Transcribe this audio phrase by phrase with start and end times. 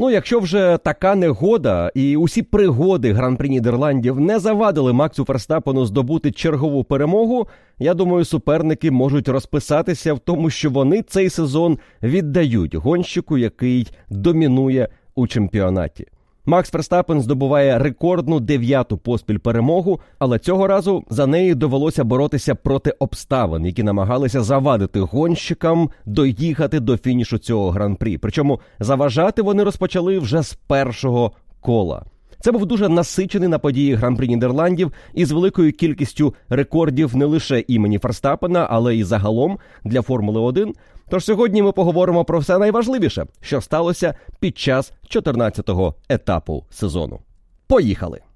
[0.00, 6.32] Ну, якщо вже така негода і усі пригоди гран-прі Нідерландів не завадили Максу Ферстапену здобути
[6.32, 13.38] чергову перемогу, я думаю, суперники можуть розписатися в тому, що вони цей сезон віддають гонщику,
[13.38, 16.06] який домінує у чемпіонаті.
[16.48, 22.90] Макс Ферстапен здобуває рекордну дев'яту поспіль перемогу, але цього разу за неї довелося боротися проти
[22.90, 28.18] обставин, які намагалися завадити гонщикам доїхати до фінішу цього гран-прі.
[28.18, 32.04] Причому заважати вони розпочали вже з першого кола.
[32.40, 37.98] Це був дуже насичений на події гран-прі Нідерландів із великою кількістю рекордів не лише імені
[37.98, 40.74] Ферстапена, але й загалом для Формули 1.
[41.10, 47.20] Тож сьогодні ми поговоримо про все найважливіше, що сталося під час 14-го етапу сезону.
[47.66, 48.27] Поїхали!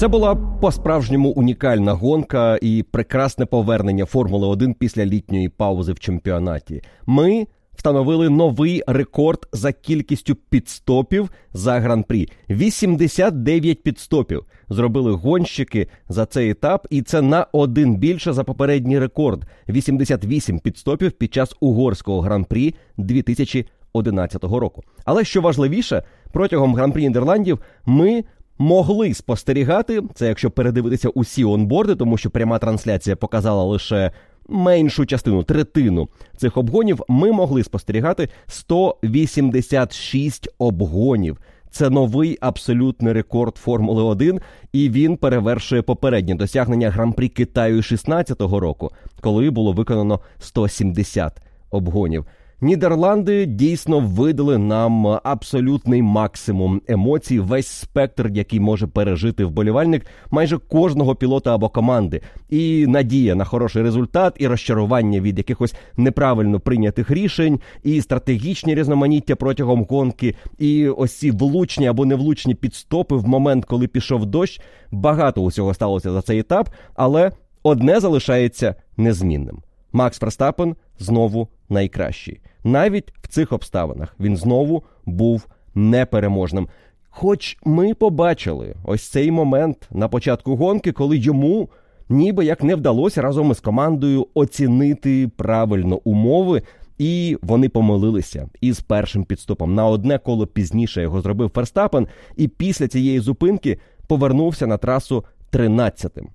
[0.00, 6.82] Це була по-справжньому унікальна гонка і прекрасне повернення Формули 1 після літньої паузи в чемпіонаті.
[7.06, 12.28] Ми встановили новий рекорд за кількістю підстопів за гран-прі.
[12.50, 19.44] 89 підстопів зробили гонщики за цей етап, і це на один більше за попередній рекорд.
[19.68, 24.82] 88 підстопів під час угорського гран-прі 2011 року.
[25.04, 28.24] Але що важливіше, протягом гран-прі Нідерландів ми
[28.60, 34.12] могли спостерігати це, якщо передивитися усі онборди, тому що пряма трансляція показала лише
[34.48, 37.00] меншу частину, третину цих обгонів.
[37.08, 41.38] Ми могли спостерігати 186 обгонів.
[41.70, 44.40] Це новий абсолютний рекорд Формули 1,
[44.72, 48.90] і він перевершує попереднє досягнення гран-прі Китаю 16-го року,
[49.20, 52.26] коли було виконано 170 обгонів.
[52.62, 61.14] Нідерланди дійсно видали нам абсолютний максимум емоцій, весь спектр, який може пережити вболівальник майже кожного
[61.14, 67.60] пілота або команди, і надія на хороший результат, і розчарування від якихось неправильно прийнятих рішень,
[67.82, 73.86] і стратегічні різноманіття протягом гонки, і ось ці влучні або невлучні підстопи в момент, коли
[73.86, 74.60] пішов дощ.
[74.90, 77.32] Багато усього сталося за цей етап, але
[77.62, 79.62] одне залишається незмінним.
[79.92, 82.40] Макс Ферстапен знову найкращий.
[82.64, 86.68] Навіть в цих обставинах він знову був непереможним.
[87.10, 91.68] Хоч ми побачили ось цей момент на початку гонки, коли йому
[92.08, 96.62] ніби як не вдалося разом із командою оцінити правильно умови,
[96.98, 99.74] і вони помилилися із першим підступом.
[99.74, 106.28] На одне коло пізніше його зробив Ферстапен, і після цієї зупинки повернувся на трасу 13-тим.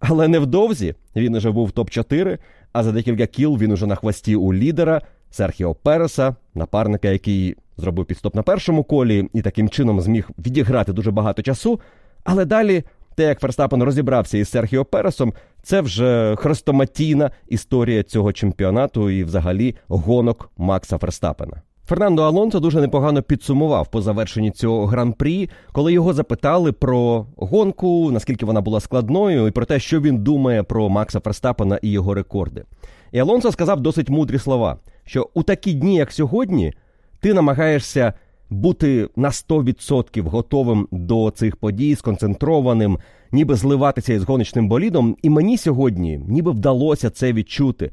[0.00, 2.38] Але невдовзі він уже був топ-4,
[2.72, 5.02] а за декілька кіл він уже на хвості у лідера
[5.34, 11.10] Серхіо Переса, напарника, який зробив підстоп на першому колі і таким чином зміг відіграти дуже
[11.10, 11.80] багато часу.
[12.24, 12.84] Але далі,
[13.14, 19.76] те, як Ферстапен розібрався із Серхіо Пересом, це вже хрестоматійна історія цього чемпіонату і, взагалі,
[19.88, 21.62] гонок Макса Ферстапена.
[21.86, 28.46] Фернандо Алонсо дуже непогано підсумував по завершенні цього гран-прі, коли його запитали про гонку, наскільки
[28.46, 32.64] вона була складною, і про те, що він думає про Макса Ферстапена і його рекорди.
[33.12, 36.72] І Алонсо сказав досить мудрі слова: що у такі дні, як сьогодні,
[37.20, 38.12] ти намагаєшся
[38.50, 42.98] бути на 100% готовим до цих подій, сконцентрованим,
[43.32, 45.16] ніби зливатися із гоночним болідом.
[45.22, 47.90] І мені сьогодні ніби вдалося це відчути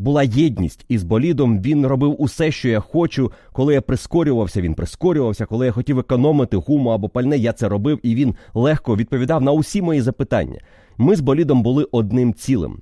[0.00, 1.62] була єдність із болідом.
[1.62, 3.32] Він робив усе, що я хочу.
[3.52, 5.46] Коли я прискорювався, він прискорювався.
[5.46, 9.52] Коли я хотів економити гуму або пальне, я це робив, і він легко відповідав на
[9.52, 10.60] усі мої запитання.
[10.98, 12.78] Ми з болідом були одним цілим.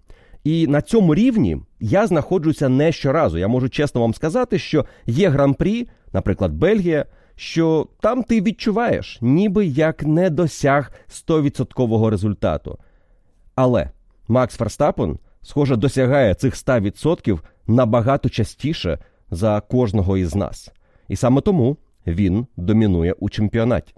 [0.48, 3.38] І на цьому рівні я знаходжуся не щоразу.
[3.38, 7.06] Я можу чесно вам сказати, що є гран-прі, наприклад, Бельгія,
[7.36, 10.92] що там ти відчуваєш, ніби як не досяг
[11.28, 12.78] 100% результату.
[13.54, 13.90] Але
[14.28, 18.98] Макс Ферстапен схоже, досягає цих 100% набагато частіше
[19.30, 20.72] за кожного із нас.
[21.08, 23.94] І саме тому він домінує у чемпіонаті.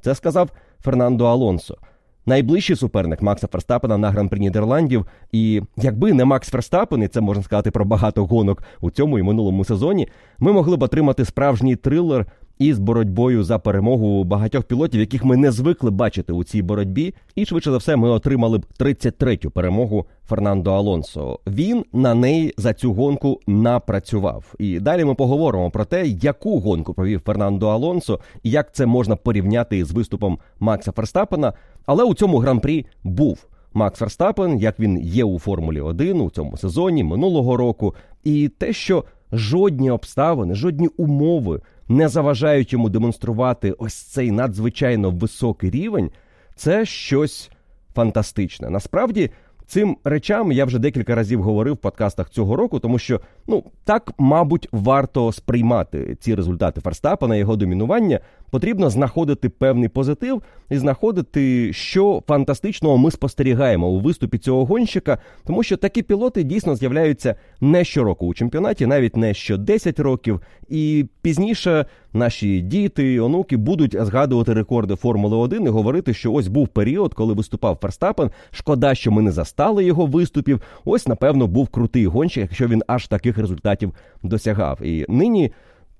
[0.00, 0.50] Це сказав
[0.80, 1.78] Фернандо Алонсо.
[2.26, 5.06] Найближчий суперник Макса Ферстапена на гран-прі Нідерландів.
[5.32, 9.22] І якби не Макс Ферстапен, і це можна сказати про багато гонок у цьому і
[9.22, 10.08] минулому сезоні,
[10.38, 12.26] ми могли б отримати справжній трилер
[12.58, 17.14] із боротьбою за перемогу багатьох пілотів, яких ми не звикли бачити у цій боротьбі.
[17.34, 21.38] І швидше за все, ми отримали б 33-ю перемогу Фернандо Алонсо.
[21.46, 24.54] Він на неї за цю гонку напрацював.
[24.58, 29.16] І далі ми поговоримо про те, яку гонку провів Фернандо Алонсо і як це можна
[29.16, 31.52] порівняти з виступом Макса Ферстапена.
[31.86, 33.46] Але у цьому гран-прі був.
[33.74, 37.94] Макс Ферстапен, як він є у Формулі 1 у цьому сезоні минулого року,
[38.24, 45.70] і те, що жодні обставини, жодні умови не заважають йому демонструвати ось цей надзвичайно високий
[45.70, 46.10] рівень,
[46.56, 47.50] це щось
[47.94, 48.70] фантастичне.
[48.70, 49.30] Насправді.
[49.66, 54.12] Цим речам я вже декілька разів говорив в подкастах цього року, тому що ну так,
[54.18, 58.20] мабуть, варто сприймати ці результати Ферстапена, його домінування.
[58.52, 65.62] Потрібно знаходити певний позитив і знаходити, що фантастичного ми спостерігаємо у виступі цього гонщика, тому
[65.62, 70.40] що такі пілоти дійсно з'являються не щороку у чемпіонаті, навіть не що 10 років.
[70.68, 76.48] І пізніше наші діти, і онуки будуть згадувати рекорди Формули 1 і говорити, що ось
[76.48, 78.30] був період, коли виступав Ферстапен.
[78.50, 80.60] Шкода, що ми не застали його виступів.
[80.84, 84.82] Ось, напевно, був крутий гонщик, якщо він аж таких результатів досягав.
[84.82, 85.52] І нині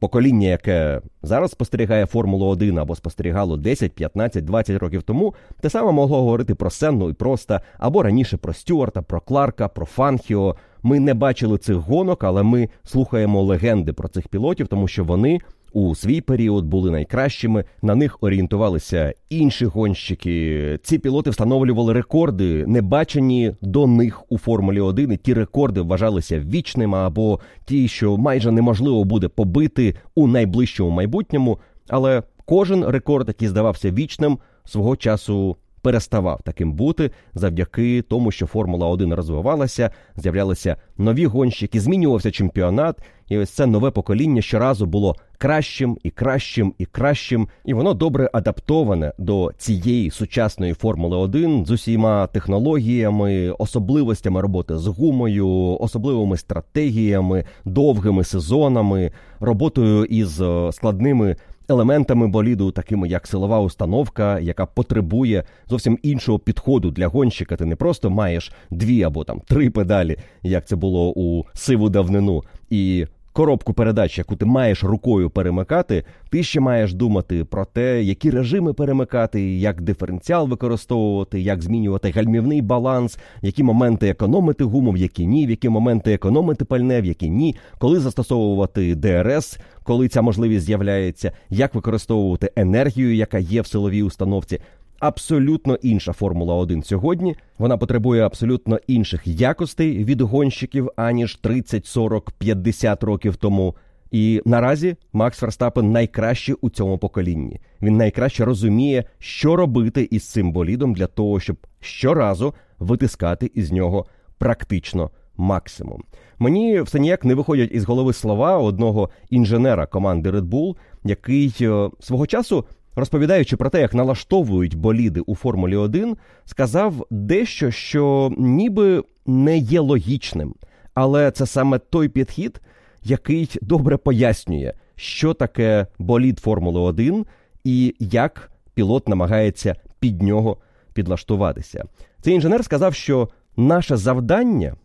[0.02, 5.92] покоління, яке зараз спостерігає Формулу 1 або спостерігало 10, 15, 20 років тому, те саме
[5.92, 10.56] могло говорити про Сенну і Проста, або раніше про Стюарта, про Кларка, про Фанхіо.
[10.82, 15.38] Ми не бачили цих гонок, але ми слухаємо легенди про цих пілотів, тому що вони
[15.72, 17.64] у свій період були найкращими.
[17.82, 20.78] На них орієнтувалися інші гонщики.
[20.82, 26.40] Ці пілоти встановлювали рекорди, не бачені до них у Формулі 1 і Ті рекорди вважалися
[26.40, 31.58] вічними або ті, що майже неможливо буде побити у найближчому майбутньому.
[31.88, 38.86] Але кожен рекорд, який здавався вічним, свого часу переставав таким бути завдяки тому, що Формула
[38.86, 42.98] 1 розвивалася, з'являлися нові гонщики, змінювався чемпіонат,
[43.28, 48.30] і ось це нове покоління щоразу було кращим і кращим і кращим, і воно добре
[48.32, 57.44] адаптоване до цієї сучасної Формули 1 з усіма технологіями, особливостями роботи з гумою, особливими стратегіями,
[57.64, 61.36] довгими сезонами, роботою із е, складними
[61.72, 67.56] елементами боліду, такими як силова установка, яка потребує зовсім іншого підходу для гонщика.
[67.56, 72.42] Ти не просто маєш дві або там три педалі, як це було у сиву давнину,
[72.70, 78.30] і коробку передач, яку ти маєш рукою перемикати, ти ще маєш думати про те, які
[78.30, 85.26] режими перемикати, як диференціал використовувати, як змінювати гальмівний баланс, які моменти економити гуму, в які
[85.26, 90.66] ні, в які моменти економити пальне, в які ні, коли застосовувати ДРС, коли ця можливість
[90.66, 94.60] з'являється, як використовувати енергію, яка є в силовій установці
[95.02, 97.36] абсолютно інша Формула 1 сьогодні.
[97.58, 103.74] Вона потребує абсолютно інших якостей від гонщиків аніж 30, 40, 50 років тому.
[104.10, 107.60] І наразі Макс Ферстапен найкраще у цьому поколінні.
[107.82, 114.06] Він найкраще розуміє, що робити із цим болідом для того, щоб щоразу витискати із нього
[114.38, 116.02] практично максимум.
[116.38, 121.90] Мені все ніяк не виходять із голови слова одного інженера команди Red Bull, який е,
[122.00, 122.64] свого часу
[122.94, 129.80] розповідаючи про те, як налаштовують боліди у Формулі 1, сказав дещо, що ніби не є
[129.80, 130.54] логічним,
[130.94, 132.60] але це саме той підхід,
[133.02, 137.26] який добре пояснює, що таке болід Формули 1
[137.64, 140.56] і як пілот намагається під нього
[140.94, 141.84] підлаштуватися.
[142.20, 144.76] Цей інженер сказав, що наше завдання.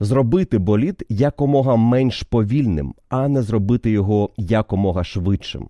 [0.00, 5.68] Зробити болід якомога менш повільним, а не зробити його якомога швидшим.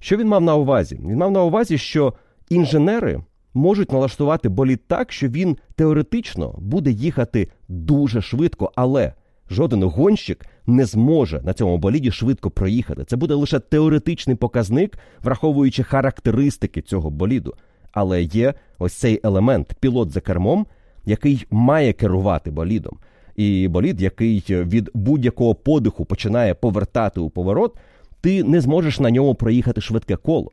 [0.00, 1.00] Що він мав на увазі?
[1.08, 2.14] Він мав на увазі, що
[2.48, 3.20] інженери
[3.54, 9.12] можуть налаштувати болід так, що він теоретично буде їхати дуже швидко, але
[9.50, 13.04] жоден гонщик не зможе на цьому боліді швидко проїхати.
[13.04, 17.54] Це буде лише теоретичний показник, враховуючи характеристики цього боліду.
[17.92, 20.66] Але є ось цей елемент пілот за кермом,
[21.04, 22.98] який має керувати болідом.
[23.36, 27.76] І болід, який від будь-якого подиху починає повертати у поворот,
[28.20, 30.52] ти не зможеш на ньому проїхати швидке коло.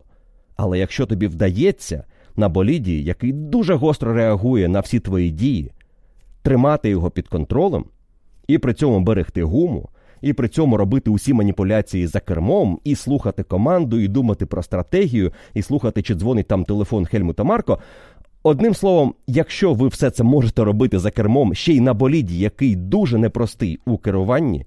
[0.55, 2.03] Але якщо тобі вдається
[2.36, 5.71] на боліді, який дуже гостро реагує на всі твої дії,
[6.41, 7.86] тримати його під контролем
[8.47, 9.89] і при цьому берегти гуму,
[10.21, 15.31] і при цьому робити усі маніпуляції за кермом, і слухати команду, і думати про стратегію,
[15.53, 17.79] і слухати, чи дзвонить там телефон Хельмута Марко.
[18.43, 22.75] Одним словом, якщо ви все це можете робити за кермом ще й на боліді, який
[22.75, 24.65] дуже непростий у керуванні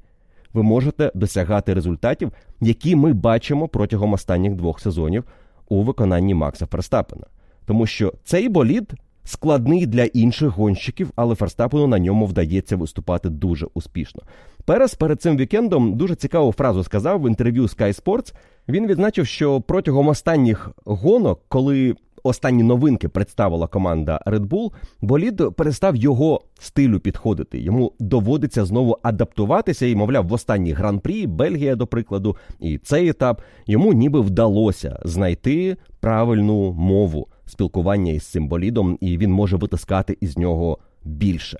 [0.55, 5.25] ви можете досягати результатів, які ми бачимо протягом останніх двох сезонів
[5.69, 7.27] у виконанні Макса Ферстапена.
[7.67, 13.67] Тому що цей болід складний для інших гонщиків, але Ферстапену на ньому вдається виступати дуже
[13.75, 14.23] успішно.
[14.65, 18.35] Перес перед цим вікендом дуже цікаву фразу сказав в інтерв'ю Sky Sports.
[18.69, 25.97] Він відзначив, що протягом останніх гонок, коли останні новинки представила команда Red Bull, болід перестав
[25.97, 27.61] його стилю підходити.
[27.61, 33.43] Йому доводиться знову адаптуватися і, мовляв, в останній гран-прі, Бельгія, до прикладу, і цей етап
[33.67, 40.39] йому ніби вдалося знайти правильну мову спілкування із цим болідом, і він може витискати із
[40.39, 41.59] нього більше.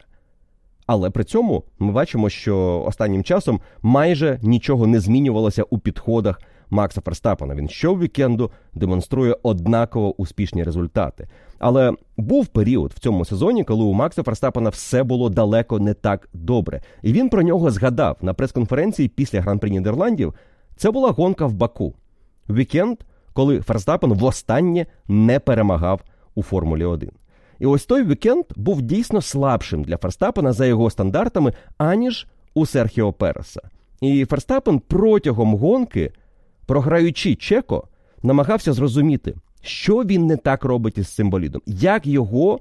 [0.87, 6.41] Але при цьому ми бачимо, що останнім часом майже нічого не змінювалося у підходах
[6.71, 7.55] Макса Ферстапена.
[7.55, 11.29] Він щовікенду демонструє однаково успішні результати.
[11.59, 16.29] Але був період в цьому сезоні, коли у Макса Ферстапена все було далеко не так
[16.33, 16.83] добре.
[17.03, 20.35] І він про нього згадав на прес-конференції після гран-при Нідерландів.
[20.77, 21.95] Це була гонка в Баку.
[22.51, 22.99] Вікенд,
[23.33, 26.01] коли Ферстапен востаннє не перемагав
[26.35, 27.11] у Формулі 1.
[27.59, 33.13] І ось той вікенд був дійсно слабшим для Ферстапена за його стандартами, аніж у Серхіо
[33.13, 33.61] Переса.
[34.01, 36.13] І Ферстапен протягом гонки
[36.71, 37.85] програючи Чеко,
[38.23, 42.61] намагався зрозуміти, що він не так робить із цим болідом, як його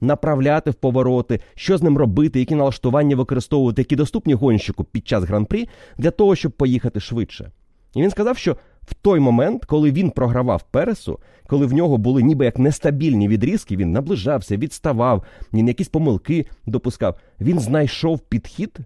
[0.00, 5.24] направляти в повороти, що з ним робити, які налаштування використовувати, які доступні гонщику під час
[5.24, 7.50] гран-прі для того, щоб поїхати швидше.
[7.94, 12.22] І він сказав, що в той момент, коли він програвав Пересу, коли в нього були
[12.22, 15.22] ніби як нестабільні відрізки, він наближався, відставав,
[15.52, 17.18] він якісь помилки допускав.
[17.40, 18.78] Він знайшов підхід,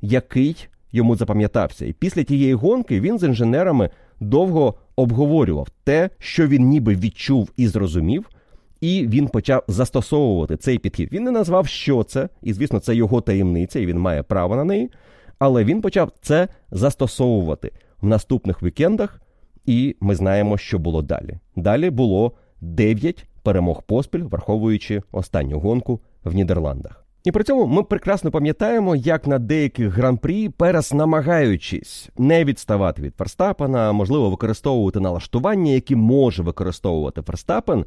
[0.00, 1.86] який йому запам'ятався.
[1.86, 7.68] І після тієї гонки він з інженерами довго обговорював те, що він ніби відчув і
[7.68, 8.28] зрозумів.
[8.80, 11.12] І він почав застосовувати цей підхід.
[11.12, 14.64] Він не назвав, що це, і звісно, це його таємниця, і він має право на
[14.64, 14.90] неї.
[15.38, 19.20] Але він почав це застосовувати в наступних вікендах,
[19.66, 21.38] і ми знаємо, що було далі.
[21.56, 27.01] Далі було 9 перемог поспіль, враховуючи останню гонку в Нідерландах.
[27.24, 33.16] І при цьому ми прекрасно пам'ятаємо, як на деяких гран-прі Перес, намагаючись не відставати від
[33.16, 37.84] Ферстапена, можливо, використовувати налаштування, які може використовувати Ферстапен,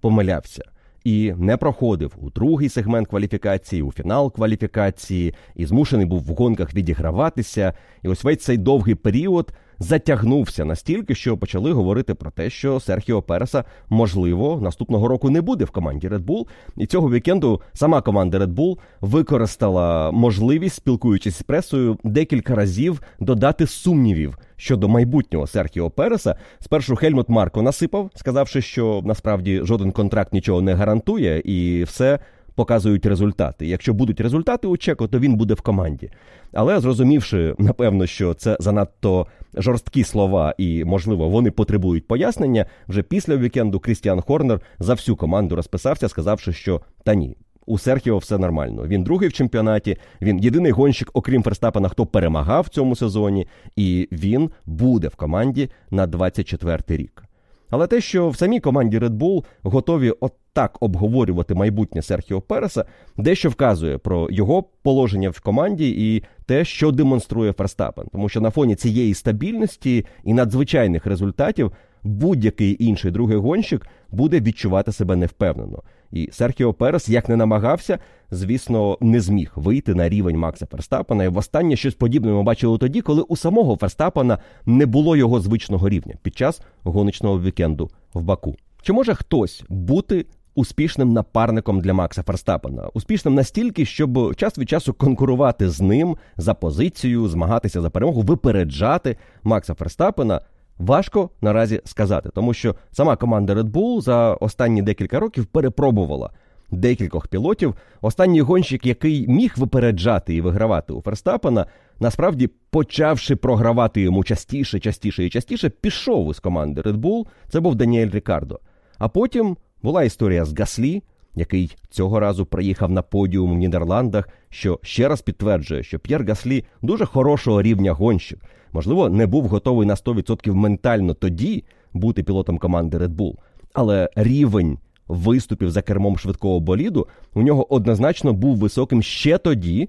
[0.00, 0.62] помилявся.
[1.04, 6.74] І не проходив у другий сегмент кваліфікації, у фінал кваліфікації, і змушений був в гонках
[6.74, 7.72] відіграватися.
[8.02, 13.22] І ось весь цей довгий період затягнувся настільки, що почали говорити про те, що Серхіо
[13.22, 16.46] Переса можливо наступного року не буде в команді Red Bull.
[16.76, 23.66] І цього вікенду сама команда Red Bull використала можливість, спілкуючись з пресою, декілька разів додати
[23.66, 26.36] сумнівів щодо майбутнього Серхіо Переса.
[26.60, 32.18] Спершу Хельмут Марко насипав, сказавши, що насправді жоден контракт нічого не гарантує, і все
[32.54, 33.66] показують результати.
[33.66, 36.10] Якщо будуть результати у Чеко, то він буде в команді.
[36.52, 43.36] Але зрозумівши, напевно, що це занадто жорсткі слова, і, можливо, вони потребують пояснення, вже після
[43.36, 47.36] вікенду Крістіан Хорнер за всю команду розписався, сказавши, що та ні.
[47.66, 48.86] У Серхіо все нормально.
[48.86, 49.96] Він другий в чемпіонаті.
[50.22, 55.70] Він єдиний гонщик, окрім Ферстапена, хто перемагав в цьому сезоні, і він буде в команді
[55.90, 57.24] на 24-й рік.
[57.72, 62.84] Але те, що в самій команді Red Bull готові отак обговорювати майбутнє Серхіо Переса,
[63.16, 68.06] дещо вказує про його положення в команді і те, що демонструє Ферстапен.
[68.12, 74.92] Тому що на фоні цієї стабільності і надзвичайних результатів будь-який інший другий гонщик буде відчувати
[74.92, 75.82] себе невпевнено.
[76.12, 77.98] І Серхіо Перес, як не намагався,
[78.30, 81.24] звісно, не зміг вийти на рівень Макса Ферстапена.
[81.24, 85.88] І востаннє щось подібне ми бачили тоді, коли у самого Ферстапена не було його звичного
[85.88, 88.56] рівня під час гоночного вікенду в Баку.
[88.82, 92.88] Чи може хтось бути успішним напарником для Макса Ферстапена?
[92.94, 99.16] Успішним настільки, щоб час від часу конкурувати з ним за позицію, змагатися за перемогу, випереджати
[99.42, 100.40] Макса Ферстапена?
[100.82, 106.30] Важко наразі сказати, тому що сама команда Red Bull за останні декілька років перепробувала
[106.70, 107.74] декількох пілотів.
[108.00, 111.66] Останній гонщик, який міг випереджати і вигравати у Ферстапена,
[112.00, 117.26] насправді почавши програвати йому частіше, частіше і частіше, пішов із команди Red Bull.
[117.48, 118.60] Це був Даніель Рікардо.
[118.98, 121.02] А потім була історія з Гаслі,
[121.34, 126.64] який цього разу приїхав на подіум в Нідерландах, що ще раз підтверджує, що П'єр Гаслі
[126.82, 128.38] дуже хорошого рівня гонщик.
[128.72, 133.34] Можливо, не був готовий на 100% ментально тоді бути пілотом команди Red Bull,
[133.72, 139.88] але рівень виступів за кермом швидкого боліду у нього однозначно був високим ще тоді.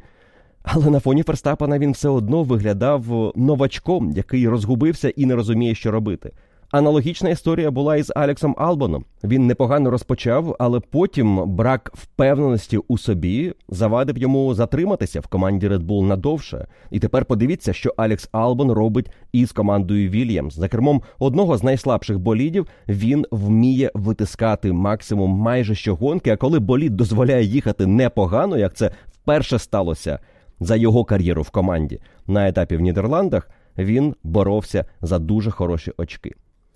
[0.64, 5.92] Але на фоні Ферстапана він все одно виглядав новачком, який розгубився і не розуміє, що
[5.92, 6.32] робити.
[6.74, 9.06] Аналогічна історія була із Алексом Албоном.
[9.24, 15.80] Він непогано розпочав, але потім брак впевненості у собі завадив йому затриматися в команді Red
[15.80, 16.68] Bull надовше.
[16.92, 20.56] І тепер подивіться, що Алекс Албон робить із командою Вільямс.
[20.56, 26.30] За кермом одного з найслабших болідів він вміє витискати максимум майже щогонки.
[26.30, 30.20] А коли болід дозволяє їхати непогано, як це вперше сталося
[30.60, 36.32] за його кар'єру в команді на етапі в Нідерландах він боровся за дуже хороші очки.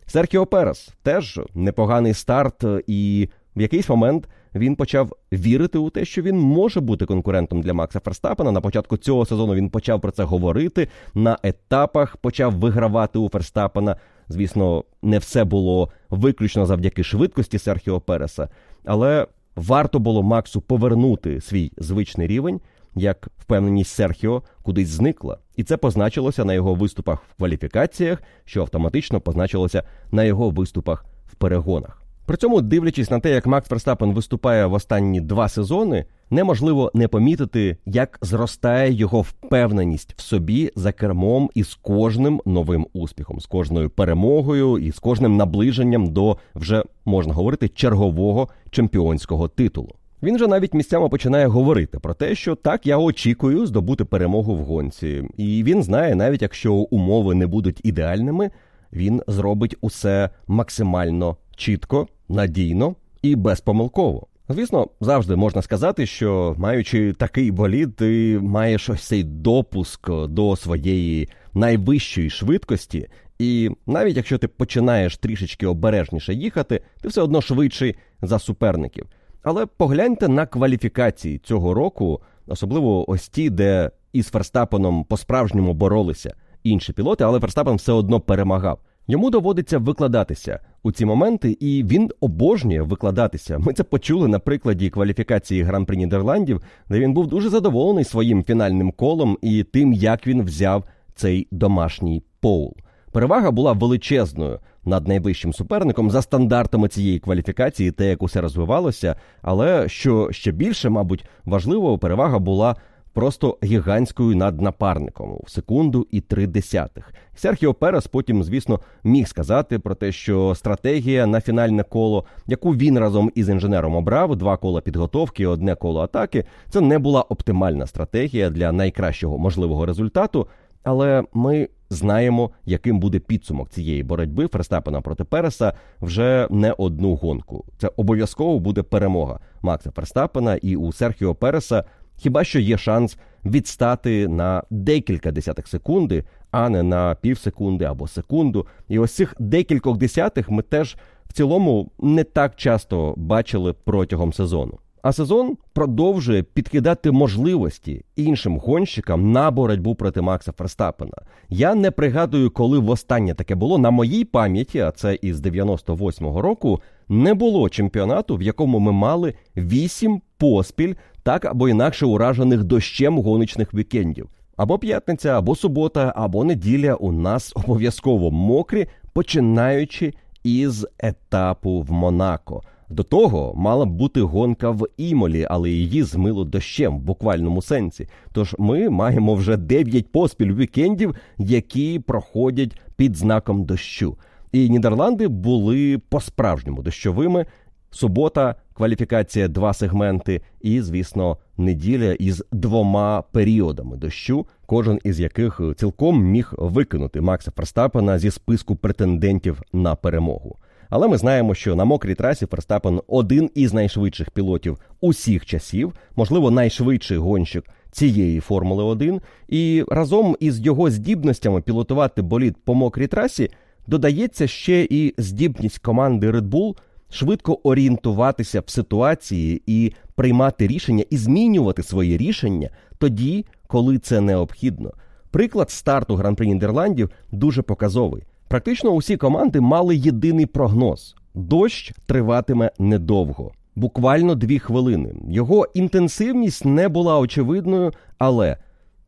[0.07, 6.21] Серхіо Перес теж непоганий старт, і в якийсь момент він почав вірити у те, що
[6.21, 8.51] він може бути конкурентом для Макса Ферстапена.
[8.51, 10.87] На початку цього сезону він почав про це говорити.
[11.13, 13.95] На етапах почав вигравати у Ферстапена.
[14.29, 18.49] Звісно, не все було виключно завдяки швидкості Серхіо Переса,
[18.85, 22.61] але варто було Максу повернути свій звичний рівень,
[22.99, 29.21] як впевненість Серхіо кудись зникла, і це позначилося на його виступах в кваліфікаціях, що автоматично
[29.21, 32.07] позначилося на його виступах в перегонах.
[32.27, 37.07] При цьому, дивлячись на те, як Макс Верстапен виступає в останні два сезони, неможливо не
[37.07, 43.45] помітити, як зростає його впевненість в собі за кермом і з кожним новим успіхом, з
[43.45, 49.95] кожною перемогою і з кожним наближенням до вже можна говорити чергового чемпіонського титулу.
[50.23, 54.59] Він же навіть місцями починає говорити про те, що так я очікую здобути перемогу в
[54.59, 58.51] гонці, і він знає, навіть якщо умови не будуть ідеальними,
[58.93, 64.27] він зробить усе максимально чітко, надійно і безпомилково.
[64.49, 71.29] Звісно, завжди можна сказати, що маючи такий болід, ти маєш ось цей допуск до своєї
[71.53, 73.07] найвищої швидкості,
[73.39, 79.05] і навіть якщо ти починаєш трішечки обережніше їхати, ти все одно швидший за суперників.
[79.49, 86.93] Але погляньте на кваліфікації цього року, особливо ось ті, де із Ферстапеном по-справжньому боролися інші
[86.93, 88.79] пілоти, але Ферстапен все одно перемагав.
[89.07, 93.59] Йому доводиться викладатися у ці моменти, і він обожнює викладатися.
[93.59, 98.91] Ми це почули на прикладі кваліфікації гран-при Нідерландів, де він був дуже задоволений своїм фінальним
[98.91, 100.83] колом і тим, як він взяв
[101.15, 102.75] цей домашній поул.
[103.11, 109.15] Перевага була величезною над найближчим суперником за стандартами цієї кваліфікації, те, як усе розвивалося.
[109.41, 112.75] Але що ще більше, мабуть, важливо, перевага була
[113.17, 117.13] просто гігантською над напарником в секунду і три десятих.
[117.35, 122.99] Серхіо Перес потім, звісно, міг сказати про те, що стратегія на фінальне коло, яку він
[122.99, 128.49] разом із інженером обрав, два кола підготовки, одне коло атаки, це не була оптимальна стратегія
[128.49, 130.47] для найкращого можливого результату.
[130.87, 137.65] Але ми знаємо, яким буде підсумок цієї боротьби Ферстапена проти Переса вже не одну гонку.
[137.77, 141.83] Це обов'язково буде перемога Макса Ферстапена і у Серхіо Переса.
[142.15, 148.07] Хіба що є шанс відстати на декілька десятих секунди, а не на пів секунди або
[148.07, 148.67] секунду.
[148.87, 154.79] І ось цих декількох десятих ми теж в цілому не так часто бачили протягом сезону.
[155.01, 161.17] А сезон продовжує підкидати можливості іншим гонщикам на боротьбу проти Макса Ферстапена.
[161.49, 166.81] Я не пригадую, коли востаннє таке було на моїй пам'яті, а це із 98-го року,
[167.09, 173.73] не було чемпіонату, в якому ми мали вісім поспіль, так або інакше уражених дощем гоночних
[173.73, 174.29] вікендів.
[174.57, 182.61] Або п'ятниця, або субота, або неділя у нас обов'язково мокрі, починаючи із етапу в Монако.
[182.89, 188.07] До того мала б бути гонка в Імолі, але її змило дощем в буквальному сенсі.
[188.31, 194.17] Тож ми маємо вже 9 поспіль вікендів, які проходять під знаком дощу.
[194.51, 197.45] І Нідерланди були по-справжньому дощовими.
[197.91, 206.23] Субота, кваліфікація, два сегменти, і, звісно, неділя із двома періодами дощу, кожен із яких цілком
[206.23, 210.57] міг викинути Макса Ферстапена зі списку претендентів на перемогу.
[210.89, 216.51] Але ми знаємо, що на мокрій трасі Ферстапен один із найшвидших пілотів усіх часів, можливо,
[216.51, 223.49] найшвидший гонщик цієї Формули 1 і разом із його здібностями пілотувати болід по мокрій трасі
[223.87, 226.75] додається ще і здібність команди Red Bull
[227.09, 234.93] швидко орієнтуватися в ситуації і приймати рішення і змінювати свої рішення тоді, коли це необхідно.
[235.31, 238.23] Приклад старту гран-при Нідерландів дуже показовий.
[238.47, 245.15] Практично усі команди мали єдиний прогноз: дощ триватиме недовго, буквально дві хвилини.
[245.29, 248.57] Його інтенсивність не була очевидною, але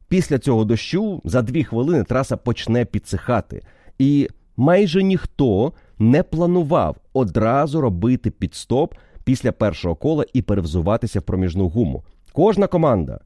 [0.07, 3.61] після цього дощу за дві хвилини траса почне підсихати.
[3.99, 11.69] І майже ніхто не планував одразу робити підстоп після першого кола і перевзуватися в проміжну
[11.69, 12.03] гуму.
[12.33, 13.19] Кожна команда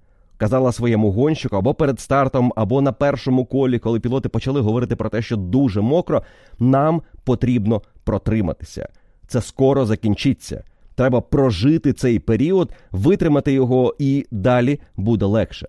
[0.43, 5.09] казала своєму гонщику або перед стартом, або на першому колі, коли пілоти почали говорити про
[5.09, 6.23] те, що дуже мокро,
[6.59, 8.89] нам потрібно протриматися.
[9.27, 10.63] Це скоро закінчиться.
[10.95, 15.67] Треба прожити цей період, витримати його, і далі буде легше.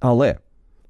[0.00, 0.38] Але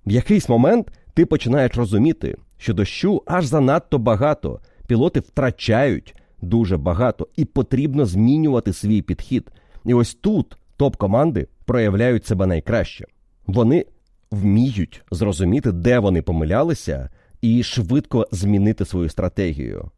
[0.07, 4.61] в якийсь момент ти починаєш розуміти, що дощу аж занадто багато.
[4.87, 9.51] Пілоти втрачають дуже багато, і потрібно змінювати свій підхід.
[9.85, 13.07] І ось тут топ-команди проявляють себе найкраще.
[13.47, 13.87] Вони
[14.31, 19.91] вміють зрозуміти, де вони помилялися, і швидко змінити свою стратегію,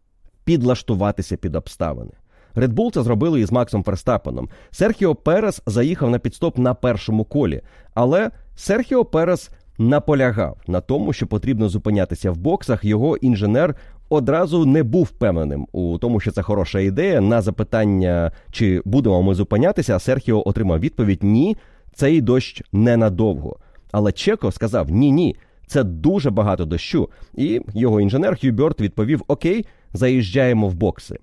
[0.45, 2.13] підлаштуватися під обставини.
[2.55, 4.49] Red Bull це зробили із Максом Ферстапеном.
[4.71, 7.63] Серхіо Перес заїхав на підстоп на першому колі,
[7.95, 12.85] але Серхіо Перес наполягав на тому, що потрібно зупинятися в боксах.
[12.85, 13.75] Його інженер
[14.09, 17.21] одразу не був впевненим у тому, що це хороша ідея.
[17.21, 21.57] На запитання, чи будемо ми зупинятися, Серхіо отримав відповідь: Ні,
[21.95, 23.57] цей дощ ненадовго.
[23.93, 25.37] Але Чеко сказав ні, ні.
[25.67, 27.09] Це дуже багато дощу.
[27.35, 31.19] І його інженер Хью Бьорд відповів: Окей, заїжджаємо в бокси.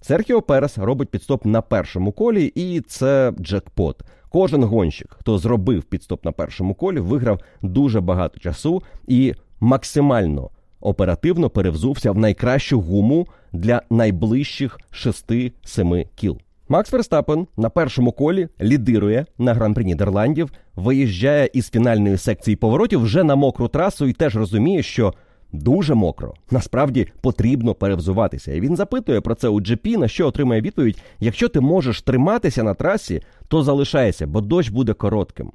[0.00, 4.02] Серхіо Перес робить підстоп на першому колі, і це джекпот.
[4.28, 11.50] Кожен гонщик, хто зробив підстоп на першому колі, виграв дуже багато часу і максимально оперативно
[11.50, 16.38] перевзувся в найкращу гуму для найближчих 6-7 кіл.
[16.68, 23.24] Макс Верстапен на першому колі лідирує на гран-прі Нідерландів, виїжджає із фінальної секції поворотів вже
[23.24, 25.14] на мокру трасу і теж розуміє, що
[25.52, 26.34] дуже мокро.
[26.50, 28.52] Насправді потрібно перевзуватися.
[28.52, 32.62] І він запитує про це у GP, на що отримає відповідь: якщо ти можеш триматися
[32.62, 35.52] на трасі, то залишайся, бо дощ буде коротким.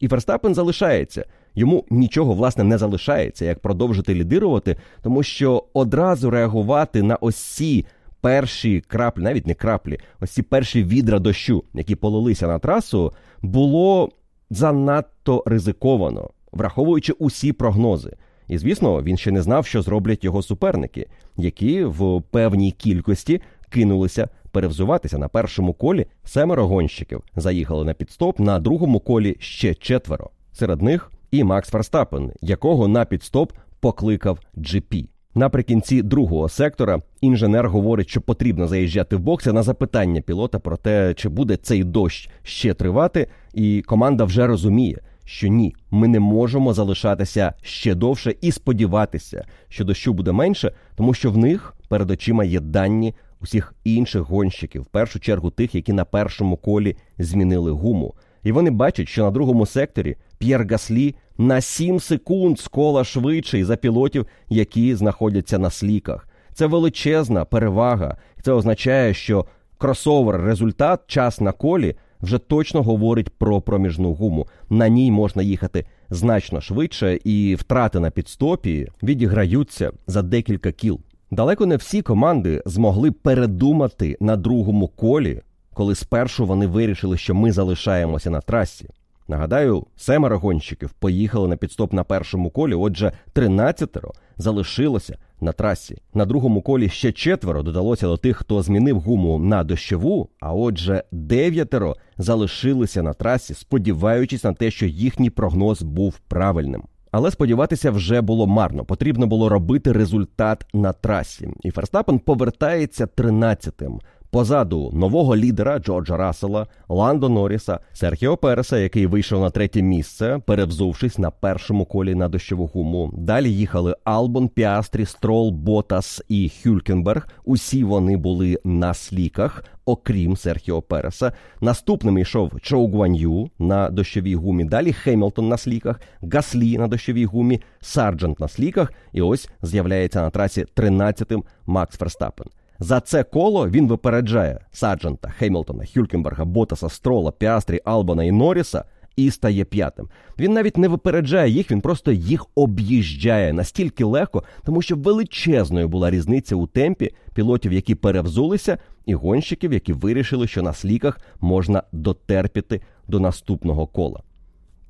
[0.00, 1.24] І Ферстапен залишається.
[1.60, 7.86] Йому нічого власне не залишається, як продовжити лідирувати, тому що одразу реагувати на ось ці
[8.20, 14.10] перші краплі, навіть не краплі, ось ці перші відра дощу, які полилися на трасу, було
[14.50, 18.16] занадто ризиковано, враховуючи усі прогнози.
[18.48, 24.28] І звісно, він ще не знав, що зроблять його суперники, які в певній кількості кинулися
[24.52, 26.06] перевзуватися на першому колі.
[26.24, 30.30] Семеро гонщиків заїхали на підстоп, на другому колі ще четверо.
[30.52, 35.06] Серед них і Макс Ферстапен, якого на підстоп покликав GP.
[35.34, 41.14] Наприкінці другого сектора інженер говорить, що потрібно заїжджати в бокси на запитання пілота про те,
[41.14, 46.72] чи буде цей дощ ще тривати, і команда вже розуміє, що ні, ми не можемо
[46.72, 52.44] залишатися ще довше і сподіватися, що дощу буде менше, тому що в них перед очима
[52.44, 58.14] є дані усіх інших гонщиків, в першу чергу тих, які на першому колі змінили гуму.
[58.42, 63.64] І вони бачать, що на другому секторі П'єр Гаслі на 7 секунд з кола швидший
[63.64, 66.28] за пілотів, які знаходяться на сліках.
[66.54, 69.46] Це величезна перевага, це означає, що
[69.78, 74.46] кросовер результат, час на колі вже точно говорить про проміжну гуму.
[74.70, 81.00] На ній можна їхати значно швидше, і втрати на підстопі відіграються за декілька кіл.
[81.30, 85.40] Далеко не всі команди змогли передумати на другому колі,
[85.74, 88.88] коли спершу вони вирішили, що ми залишаємося на трасі.
[89.30, 96.02] Нагадаю, семеро гонщиків поїхали на підстоп на першому колі, отже, тринадцятеро залишилося на трасі.
[96.14, 100.28] На другому колі ще четверо додалося до тих, хто змінив гуму на дощову.
[100.40, 106.82] А отже, дев'ятеро залишилися на трасі, сподіваючись на те, що їхній прогноз був правильним.
[107.10, 108.84] Але сподіватися вже було марно.
[108.84, 111.48] Потрібно було робити результат на трасі.
[111.62, 114.00] І Ферстапен повертається тринадцятим.
[114.30, 121.18] Позаду нового лідера Джорджа Рассела, Ландо Норріса, Серхіо Переса, який вийшов на третє місце, перевзувшись
[121.18, 123.10] на першому колі на дощову гуму.
[123.16, 127.28] Далі їхали Албон, Піастрі, Строл, Ботас і Хюлькенберг.
[127.44, 131.32] Усі вони були на сліках, окрім Серхіо Переса.
[131.60, 134.64] Наступним йшов Чоу Гуан'ю на дощовій гумі.
[134.64, 136.00] Далі Хемілтон на сліках,
[136.32, 138.92] Гаслі на дощовій гумі, Сарджент на сліках.
[139.12, 142.46] І ось з'являється на трасі 13-тим Макс Ферстапен.
[142.82, 148.84] За це коло він випереджає Сарджанта, Хеймлтона, Хюлькенберга, Ботаса, Строла, Піастрі, Албона і Норріса
[149.16, 150.08] і стає п'ятим.
[150.38, 156.10] Він навіть не випереджає їх, він просто їх об'їжджає настільки легко, тому що величезною була
[156.10, 162.80] різниця у темпі пілотів, які перевзулися, і гонщиків, які вирішили, що на сліках можна дотерпіти
[163.08, 164.22] до наступного кола.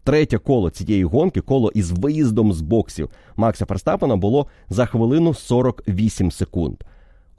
[0.04, 6.30] Третє коло цієї гонки, коло із виїздом з боксів Макса Ферстапена було за хвилину 48
[6.30, 6.76] секунд.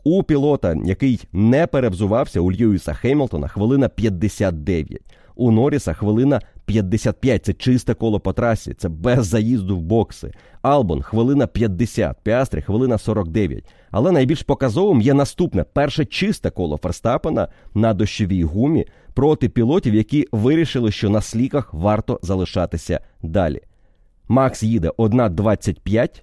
[0.03, 5.01] У пілота, який не перевзувався у Льюіса Хеймлтона, хвилина 59.
[5.35, 7.45] У Норріса хвилина 55.
[7.45, 10.31] Це чисте коло по трасі, це без заїзду в бокси.
[10.61, 13.65] Албон хвилина 50, Піастрі хвилина 49.
[13.91, 20.27] Але найбільш показовим є наступне перше чисте коло Ферстапена на дощовій гумі проти пілотів, які
[20.31, 23.61] вирішили, що на сліках варто залишатися далі.
[24.27, 26.21] Макс їде 1.25,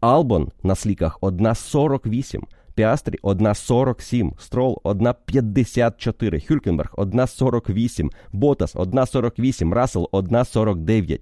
[0.00, 2.40] Албон на сліках 1.48.
[2.76, 11.20] Піастрі 1,47, Строл 1,54, Хюлькенберг 1,48, Ботас 1,48, Рассел 1,49.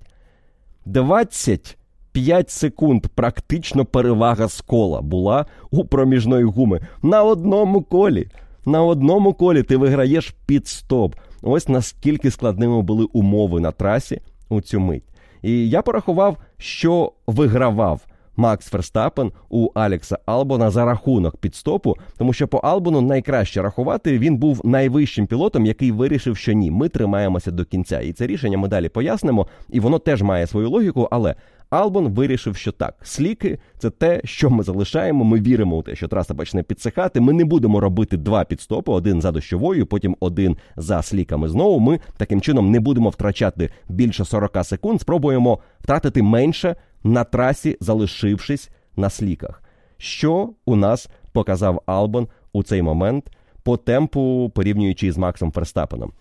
[0.85, 6.81] 25 секунд практично перевага з кола була у проміжної гуми.
[7.03, 8.29] На одному колі.
[8.67, 11.15] На одному колі ти виграєш під стоп.
[11.43, 15.05] Ось наскільки складними були умови на трасі у цю мить.
[15.43, 18.01] І я порахував, що вигравав
[18.37, 24.37] Макс Ферстапен у Алекса Албона за рахунок підстопу, тому що по Албону найкраще рахувати він
[24.37, 28.01] був найвищим пілотом, який вирішив, що ні, ми тримаємося до кінця.
[28.01, 31.35] І це рішення ми далі пояснимо, і воно теж має свою логіку, але.
[31.75, 35.25] Албон вирішив, що так, сліки це те, що ми залишаємо.
[35.25, 37.21] Ми віримо у те, що траса почне підсихати.
[37.21, 41.49] Ми не будемо робити два підстопи: один за дощовою, потім один за сліками.
[41.49, 45.01] Знову ми таким чином не будемо втрачати більше 40 секунд.
[45.01, 49.63] Спробуємо втратити менше на трасі, залишившись на сліках.
[49.99, 53.31] Що у нас показав Албон у цей момент
[53.63, 56.13] по темпу, порівнюючи з Максом Ферстапеном?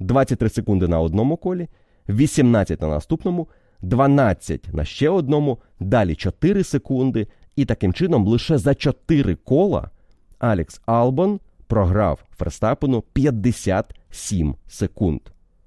[0.00, 1.68] 23 секунди на одному колі,
[2.08, 3.48] 18 на наступному.
[3.82, 9.90] 12 на ще одному, далі 4 секунди, і таким чином лише за 4 кола
[10.38, 15.20] Алекс Албон програв Ферстапену 57 секунд.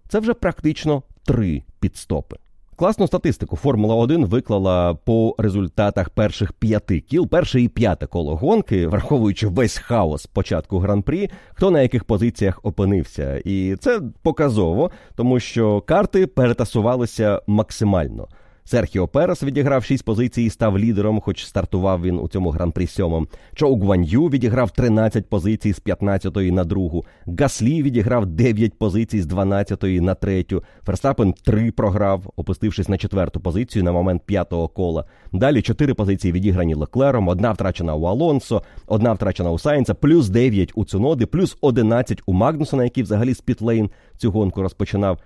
[0.07, 2.37] Це вже практично 3 підстопи.
[2.81, 8.87] Класну статистику Формула 1 виклала по результатах перших п'яти кіл, перше і п'яте коло гонки,
[8.87, 13.41] враховуючи весь хаос початку гран-прі, хто на яких позиціях опинився.
[13.45, 18.27] І це показово, тому що карти перетасувалися максимально.
[18.63, 23.27] Серхіо Перес відіграв 6 позицій і став лідером, хоч стартував він у цьому гран-прі сьомом.
[23.55, 27.05] Чоу Гван'ю відіграв 13 позицій з 15-ї на другу.
[27.39, 30.63] Гаслі відіграв 9 позицій з 12-ї на третю.
[30.85, 35.05] Ферстапен 3 програв, опустившись на четверту позицію на момент п'ятого кола.
[35.33, 40.71] Далі 4 позиції відіграні Леклером, одна втрачена у Алонсо, одна втрачена у Сайнца, плюс 9
[40.75, 45.19] у Цуноди, плюс 11 у Магнусона, який взагалі з Пітлейн цю гонку розпочинав.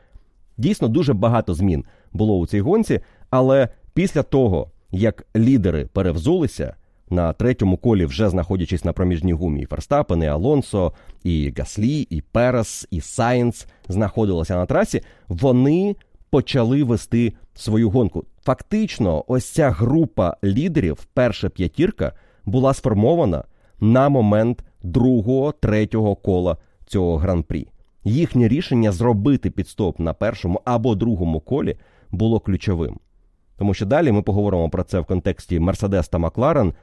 [0.57, 2.99] Дійсно, дуже багато змін було у цій гонці.
[3.29, 6.75] Але після того, як лідери перевзулися
[7.09, 12.21] на третьому колі, вже знаходячись на проміжній гумі, і Ферстапен, і Алонсо, і Гаслі, і
[12.21, 15.95] Перес, і Сайнц знаходилися на трасі, вони
[16.29, 18.25] почали вести свою гонку.
[18.43, 22.13] Фактично, ось ця група лідерів, перша п'ятірка,
[22.45, 23.43] була сформована
[23.79, 27.67] на момент другого, третього кола цього гран-прі.
[28.03, 31.75] Їхнє рішення зробити підстоп на першому або другому колі
[32.11, 32.99] було ключовим.
[33.57, 36.73] Тому що далі ми поговоримо про це в контексті Мерседес та Макларен.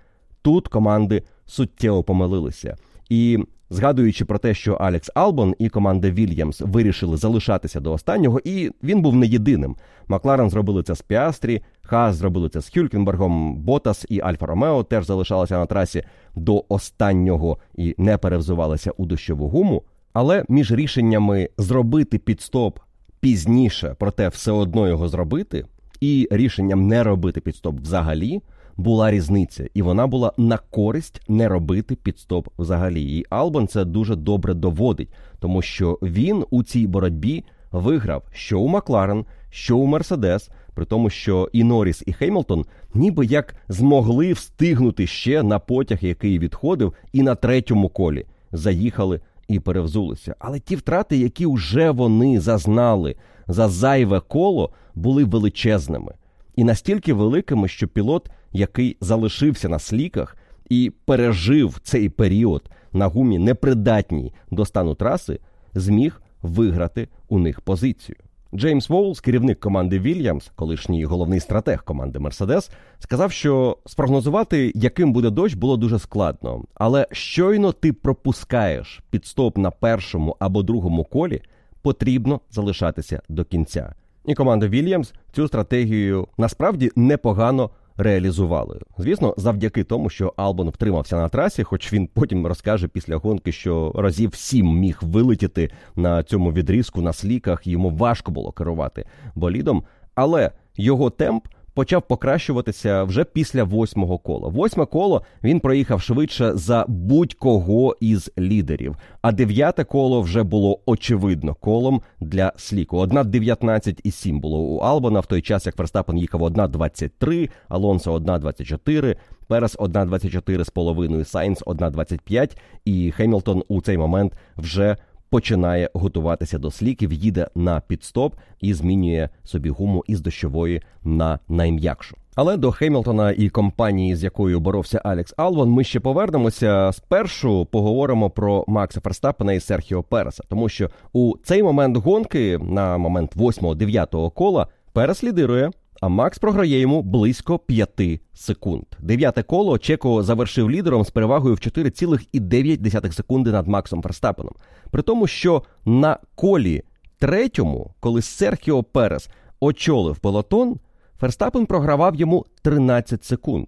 [0.43, 2.77] Тут команди суттєво помилилися.
[3.09, 3.39] І
[3.71, 9.03] згадуючи про те, що Алекс Албон і команда Вільямс вирішили залишатися до останнього, і він
[9.03, 9.77] був не єдиним.
[10.09, 15.07] Макларен зробили це з Піастрі, Хас зробили це з Хюлькенбергом, Ботас і Альфа Ромео теж
[15.07, 16.03] залишалися на трасі
[16.35, 19.83] до останнього і не перевзувалися у дощову гуму.
[20.13, 22.79] Але між рішеннями зробити підстоп
[23.21, 25.65] пізніше, проте все одно його зробити,
[26.03, 28.41] і рішенням не робити підстоп взагалі
[28.77, 33.03] була різниця, і вона була на користь не робити підстоп взагалі.
[33.03, 35.09] І Албан це дуже добре доводить,
[35.41, 41.11] тому що він у цій боротьбі виграв що у Макларен, що у Мерседес, при тому,
[41.11, 47.23] що і Норріс, і Хеймлтон ніби як змогли встигнути ще на потяг, який відходив, і
[47.23, 50.35] на третьому колі заїхали і перевзулися.
[50.39, 53.17] Але ті втрати, які вже вони зазнали
[53.53, 56.13] за зайве коло, були величезними
[56.57, 60.37] і настільки великими, що пілот, який залишився на сліках
[60.69, 65.39] і пережив цей період на гумі непридатній до стану траси,
[65.75, 68.17] зміг виграти у них позицію.
[68.55, 75.31] Джеймс Воулс, керівник команди Вільямс, колишній головний стратег команди Мерседес, сказав, що спрогнозувати, яким буде
[75.31, 76.65] дощ, було дуже складно.
[76.75, 81.43] Але щойно ти пропускаєш підстоп на першому або другому колі,
[81.83, 83.95] потрібно залишатися до кінця.
[84.25, 88.81] І команда Вільямс цю стратегію насправді непогано реалізували.
[88.99, 93.93] Звісно, завдяки тому, що Албон втримався на трасі, хоч він потім розкаже після гонки, що
[93.95, 100.51] разів сім міг вилетіти на цьому відрізку на сліках, йому важко було керувати болідом, але
[100.77, 104.49] його темп почав покращуватися вже після восьмого кола.
[104.49, 108.97] Восьме коло він проїхав швидше за будь-кого із лідерів.
[109.23, 112.99] А дев'яте коло вже було очевидно колом для сліку.
[112.99, 119.77] Одна 19,7 було у Албона в той час, як Ферстапен їхав 1,23, Алонсо 1,24, Перес
[119.77, 124.97] 1,24 з половиною, Сайнс 1,25 і Хеймлтон у цей момент вже
[125.33, 132.17] починає готуватися до сліків, їде на пітстоп і змінює собі гуму із дощової на найм'якшу.
[132.35, 136.91] Але до Хеймлтона і компанії, з якою боровся Алекс Албон, ми ще повернемося.
[136.93, 142.99] Спершу поговоримо про Макса Ферстапена і Серхіо Переса, тому що у цей момент гонки, на
[142.99, 145.71] момент 8-9 кола, Перес лідирує
[146.03, 148.85] а Макс програє йому близько 5 секунд.
[148.99, 154.55] Дев'яте коло Чеко завершив лідером з перевагою в 4,9 секунди над Максом Ферстапеном.
[154.91, 156.83] При тому, що на колі
[157.19, 159.29] третьому, коли Серхіо Перес
[159.61, 160.77] очолив пелотон,
[161.21, 163.67] Ферстапен програвав йому 13 секунд.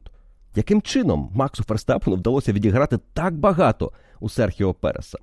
[0.57, 5.19] Яким чином Максу Ферстапену вдалося відіграти так багато у Серхіо Переса?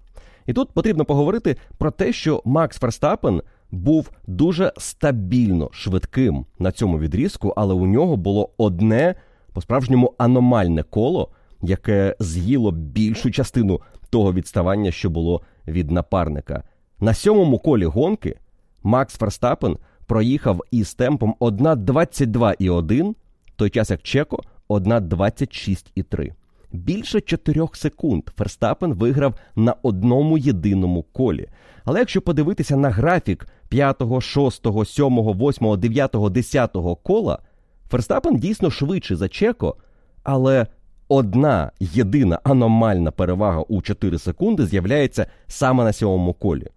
[0.45, 6.99] І тут потрібно поговорити про те, що Макс Ферстапен був дуже стабільно швидким на цьому
[6.99, 9.15] відрізку, але у нього було одне
[9.53, 11.29] по-справжньому аномальне коло,
[11.62, 16.63] яке з'їло більшу частину того відставання, що було від напарника.
[16.99, 18.39] На сьомому колі гонки
[18.84, 23.15] Макс Ферстапен проїхав із темпом 1.22,1,
[23.55, 26.31] той час як Чеко 1.26,3.
[26.71, 31.47] Більше 4 секунд Ферстапен виграв на одному єдиному колі.
[31.86, 37.39] Але якщо подивитися на графік 5, 6, 7, 8, 9, 10 кола,
[37.89, 39.75] Ферстапен дійсно швидший за Чеко,
[40.23, 40.67] але
[41.07, 46.67] одна єдина аномальна перевага у 4 секунди з'являється саме на сьомому колі.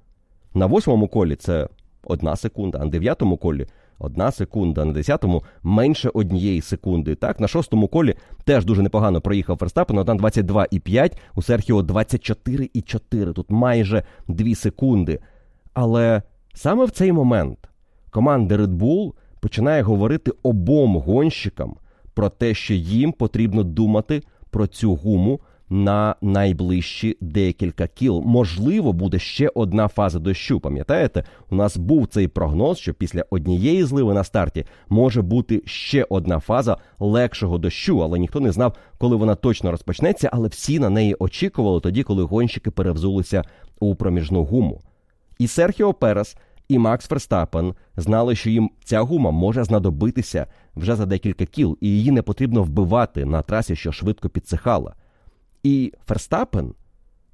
[0.55, 1.69] На восьмому колі це
[2.05, 3.67] одна секунда, а на дев'ятому колі
[3.99, 7.15] одна секунда, на десятому менше однієї секунди.
[7.15, 13.33] Так, на шостому колі теж дуже непогано проїхав Ферстапен, 1.22,5, у Серхіо 24,4.
[13.33, 15.19] Тут майже 2 секунди.
[15.75, 16.23] Але
[16.55, 17.59] саме в цей момент
[18.11, 21.77] команда Red Bull починає говорити обом гонщикам
[22.15, 25.41] про те, що їм потрібно думати про цю гуму
[25.75, 28.23] на найближчі декілька кіл.
[28.27, 30.61] Можливо, буде ще одна фаза дощу.
[30.61, 36.07] Пам'ятаєте, у нас був цей прогноз, що після однієї зливи на старті може бути ще
[36.09, 40.31] одна фаза легшого дощу, але ніхто не знав, коли вона точно розпочнеться.
[40.33, 43.43] Але всі на неї очікували тоді, коли гонщики перевзулися
[43.81, 44.81] у проміжну гуму.
[45.39, 46.37] І Серхіо Перес.
[46.69, 51.89] І Макс Ферстапен знали, що їм ця гума може знадобитися вже за декілька кіл, і
[51.89, 54.95] її не потрібно вбивати на трасі, що швидко підсихала.
[55.65, 56.75] І Ферстапен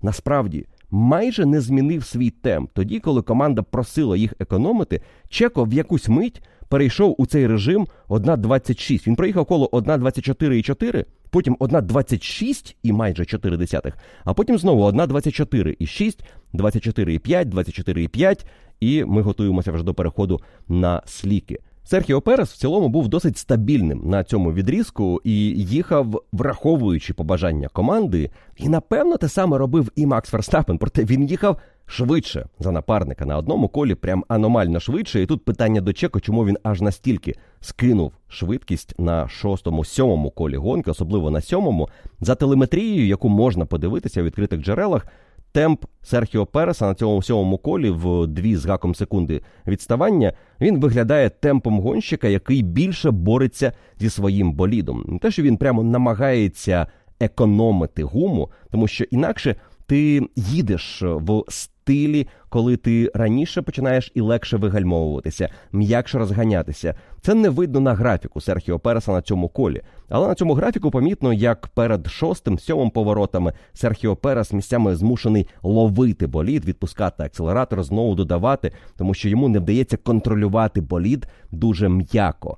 [0.02, 2.70] насправді майже не змінив свій темп.
[2.72, 9.06] Тоді, коли команда просила їх економити, Чеко в якусь мить перейшов у цей режим 1.26.
[9.06, 16.18] Він проїхав коло 1.24,4, потім 1.26 і майже 4 десятих, а потім знову 1.24,6,
[16.54, 18.46] 24,5, 24,5,
[18.80, 21.58] і ми готуємося вже до переходу на сліки.
[21.90, 28.31] Серхіо Перес в цілому був досить стабільним на цьому відрізку і їхав, враховуючи побажання команди.
[28.57, 33.37] І напевно те саме робив і Макс Ферстапен, проте він їхав швидше за напарника на
[33.37, 35.22] одному колі, прям аномально швидше.
[35.22, 40.57] І тут питання до Чеко, чому він аж настільки скинув швидкість на шостому, сьомому колі
[40.57, 41.88] гонки, особливо на сьомому,
[42.20, 45.07] за телеметрією, яку можна подивитися в відкритих джерелах.
[45.52, 51.30] Темп Серхіо Переса на цьому сьомому колі в дві з гаком секунди відставання він виглядає
[51.30, 55.04] темпом гонщика, який більше бореться зі своїм болідом.
[55.08, 56.86] Не те, що він прямо намагається
[57.20, 64.56] економити гуму, тому що інакше ти їдеш в стилі, коли ти раніше починаєш і легше
[64.56, 66.94] вигальмовуватися, м'якше розганятися.
[67.20, 69.82] Це не видно на графіку Серхіо Переса на цьому колі.
[70.10, 76.26] Але на цьому графіку помітно, як перед шостим, сьомим поворотами Серхіо Перес місцями змушений ловити
[76.26, 82.56] болід, відпускати акселератор, знову додавати, тому що йому не вдається контролювати болід дуже м'яко.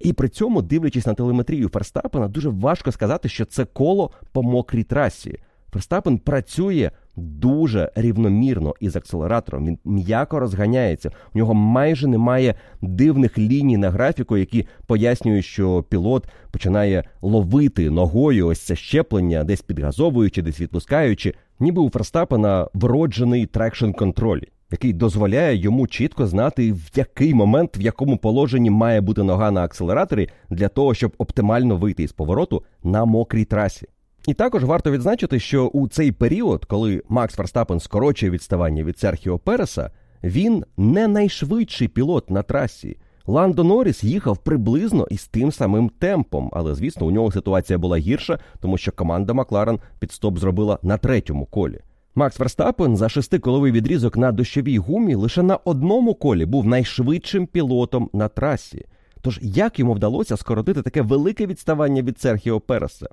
[0.00, 4.82] І при цьому, дивлячись на телеметрію Ферстапена, дуже важко сказати, що це коло по мокрій
[4.82, 5.38] трасі.
[5.72, 9.66] Ферстапен працює дуже рівномірно із акселератором.
[9.66, 11.10] Він м'яко розганяється.
[11.34, 18.46] У нього майже немає дивних ліній на графіку, які пояснюють, що пілот починає ловити ногою
[18.46, 21.34] ось це зчеплення, десь підгазовуючи, десь відпускаючи.
[21.60, 24.40] Ніби у Ферстапена вроджений traction control.
[24.70, 29.64] Який дозволяє йому чітко знати, в який момент, в якому положенні має бути нога на
[29.64, 33.86] акселераторі для того, щоб оптимально вийти із повороту на мокрій трасі.
[34.26, 39.38] І також варто відзначити, що у цей період, коли Макс Ферстапен скорочує відставання від Серхіо
[39.38, 39.90] Переса,
[40.24, 42.96] він не найшвидший пілот на трасі.
[43.26, 48.38] Ландо Норріс їхав приблизно із тим самим темпом, але звісно, у нього ситуація була гірша,
[48.60, 51.80] тому що команда Макларен підстоп зробила на третьому колі.
[52.14, 58.10] Макс Верстапен за шестиколовий відрізок на дощовій гумі лише на одному колі був найшвидшим пілотом
[58.12, 58.86] на трасі.
[59.20, 63.06] Тож як йому вдалося скоротити таке велике відставання від Серхіо Переса?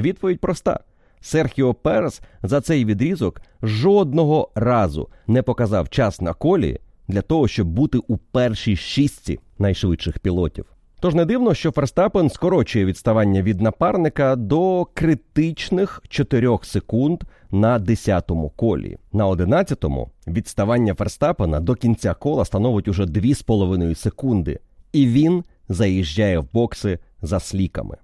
[0.00, 0.80] Відповідь проста:
[1.20, 7.68] Серхіо Перес за цей відрізок жодного разу не показав час на колі для того, щоб
[7.68, 10.64] бути у першій шістці найшвидших пілотів.
[11.00, 18.50] Тож не дивно, що Ферстапен скорочує відставання від напарника до критичних 4 секунд на 10-му
[18.50, 18.96] колі.
[19.12, 24.58] На 11-му відставання Ферстапена до кінця кола становить уже 2,5 секунди,
[24.92, 27.96] і він заїжджає в бокси за сліками.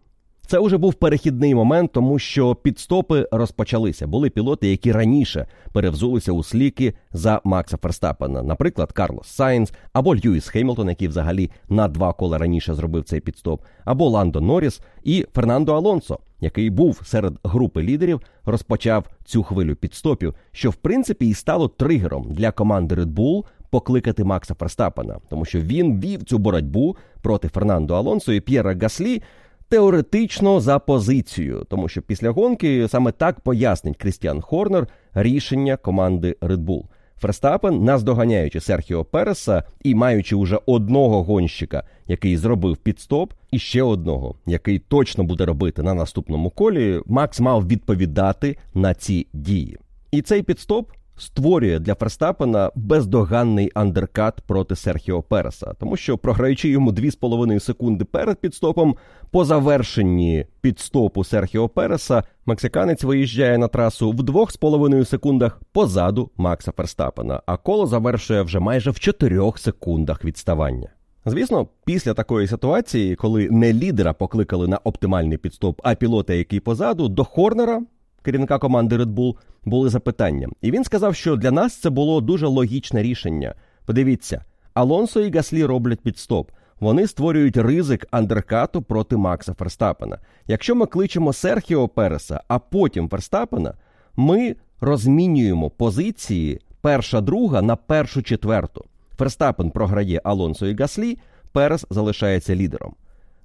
[0.47, 4.07] Це вже був перехідний момент, тому що підстопи розпочалися.
[4.07, 10.49] Були пілоти, які раніше перевзулися у сліки за Макса Ферстапена, наприклад, Карлос Сайнс або Льюіс
[10.49, 15.75] Хеймлтон, який взагалі на два кола раніше зробив цей пітстоп, або Ландо Норріс і Фернандо
[15.75, 21.69] Алонсо, який був серед групи лідерів, розпочав цю хвилю пітстопів, що в принципі і стало
[21.69, 27.49] тригером для команди Red Bull покликати Макса Ферстапена, тому що він вів цю боротьбу проти
[27.49, 29.23] Фернандо Алонсо і П'єра Гаслі
[29.69, 36.65] теоретично за позицію, тому що після гонки саме так пояснить Крістіан Хорнер рішення команди Red
[36.65, 36.85] Bull.
[37.21, 44.35] Ферстапен, наздоганяючи Серхіо Переса і маючи уже одного гонщика, який зробив підстоп, і ще одного,
[44.47, 49.79] який точно буде робити на наступному колі, Макс мав відповідати на ці дії.
[50.11, 56.93] І цей підстоп створює для Ферстапена бездоганний андеркат проти Серхіо Переса, тому що програючи йому
[56.93, 58.97] 2,5 секунди перед підстопом,
[59.31, 67.43] по завершенні підстопу Серхіо Переса мексиканець виїжджає на трасу в 2,5 секундах позаду Макса Ферстапена,
[67.47, 70.89] а коло завершує вже майже в 4 секундах відставання.
[71.27, 77.09] Звісно, після такої ситуації, коли не лідера покликали на оптимальний підстоп, а пілота, який позаду,
[77.09, 77.83] до Хорнера
[78.25, 80.49] керівника команди Red Bull, були запитання.
[80.63, 83.55] І він сказав, що для нас це було дуже логічне рішення.
[83.87, 84.45] Подивіться,
[84.75, 86.51] Алонсо і Гаслі роблять підстоп.
[86.81, 90.19] Вони створюють ризик андеркату проти Макса Ферстапена.
[90.47, 93.75] Якщо ми кличемо Серхіо Переса, а потім Ферстапена,
[94.17, 98.85] ми розмінюємо позиції перша друга на першу четверту.
[99.19, 101.19] Ферстапен програє Алонсо і Гаслі,
[101.53, 102.95] Перес залишається лідером.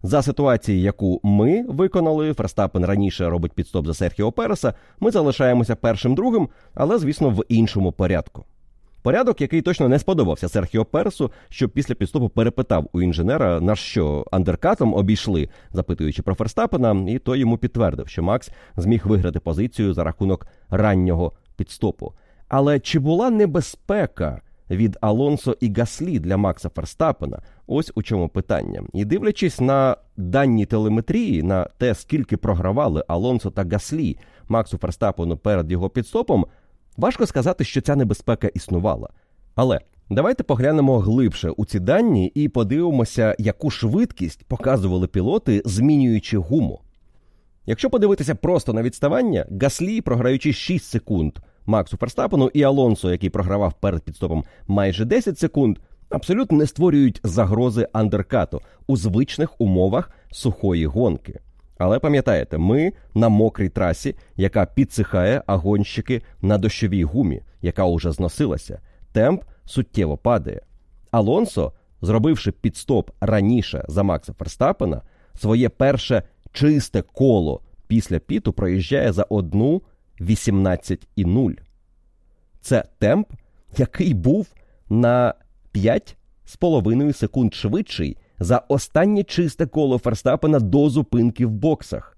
[0.04, 6.16] За ситуації, яку ми виконали, Ферстапен раніше робить підстоп за Серхіо Переса, ми залишаємося першим
[6.16, 8.46] другим, але, звісно, в іншому порядку.
[9.02, 14.26] Порядок, який точно не сподобався Серхіо Пересу, що після підстопу перепитав у інженера, на що
[14.32, 20.04] андеркатом обійшли, запитуючи про Ферстапена, і той йому підтвердив, що Макс зміг виграти позицію за
[20.04, 22.14] рахунок раннього підстопу.
[22.48, 27.42] Але чи була небезпека від Алонсо і Гаслі для Макса Ферстапена.
[27.72, 28.84] Ось у чому питання.
[28.94, 34.18] І дивлячись на дані телеметрії, на те, скільки програвали Алонсо та Гаслі
[34.48, 36.46] Максу Ферстапену перед його підстопом,
[36.98, 39.10] важко сказати, що ця небезпека існувала.
[39.56, 46.82] Але давайте поглянемо глибше у ці дані і подивимося, яку швидкість показували пілоти, змінюючи гуму.
[47.66, 53.74] Якщо подивитися просто на відставання, Гаслі, програючи 6 секунд Максу Ферстапену і Алонсо, який програвав
[53.74, 55.80] перед підстопом майже 10 секунд,
[56.10, 61.40] абсолютно не створюють загрози андеркату у звичних умовах сухої гонки.
[61.78, 68.12] Але пам'ятаєте, ми на мокрій трасі, яка підсихає, а гонщики на дощовій гумі, яка уже
[68.12, 68.82] зносилася.
[69.12, 70.62] Темп суттєво падає.
[71.12, 75.02] Алонсо, зробивши підстоп раніше за Макса Ферстапена,
[75.36, 79.82] своє перше чисте коло після піту проїжджає за одну
[80.20, 81.58] 18,0.
[82.62, 83.28] Це темп,
[83.78, 84.48] який був
[84.90, 85.34] на
[85.76, 92.18] 5,5 секунд швидший за останнє чисте коло Ферстапена до зупинки в боксах.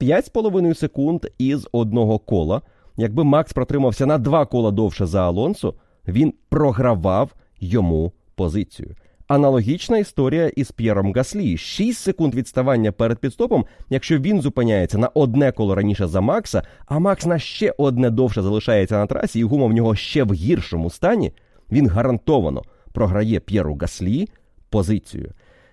[0.00, 2.62] 5,5 секунд із одного кола.
[2.96, 5.74] Якби Макс протримався на два кола довше за Алонсо,
[6.08, 8.94] він програвав йому позицію.
[9.28, 11.56] Аналогічна історія із П'єром Гаслі.
[11.56, 16.98] 6 секунд відставання перед підстопом, якщо він зупиняється на одне коло раніше за Макса, а
[16.98, 20.90] Макс на ще одне довше залишається на трасі, і гума в нього ще в гіршому
[20.90, 21.32] стані,
[21.72, 22.62] він гарантовано
[22.96, 24.28] програє П'єру Гаслі
[24.70, 25.32] позицію.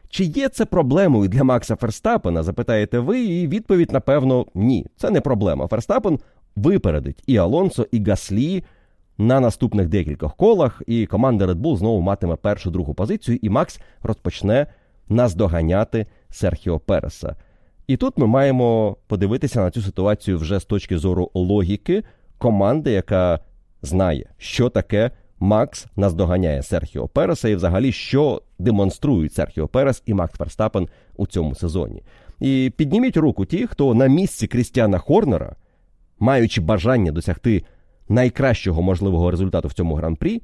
[0.09, 2.43] Чи є це проблемою для Макса Ферстапена?
[2.43, 4.86] Запитаєте ви, і відповідь, напевно, ні.
[4.97, 5.67] Це не проблема.
[5.67, 6.19] Ферстапен
[6.55, 8.63] випередить і Алонсо, і Гаслі
[9.17, 13.80] на наступних декількох колах, і команда Red Bull знову матиме першу другу позицію, і Макс
[14.01, 14.67] розпочне
[15.09, 17.36] наздоганяти Серхіо Переса.
[17.88, 22.03] І тут ми маємо подивитися на цю ситуацію вже з точки зору логіки
[22.38, 23.39] команди, яка
[23.82, 25.11] знає, що таке
[25.44, 31.56] Макс наздоганяє Серхіо Переса, і взагалі що демонструють Серхіо Перес і Макс Ферстапен у цьому
[31.56, 32.04] сезоні.
[32.39, 35.56] І підніміть руку ті, хто на місці Крістіана Хорнера,
[36.20, 37.64] маючи бажання досягти
[38.10, 40.41] найкращого можливого результату в цьому гран-прі,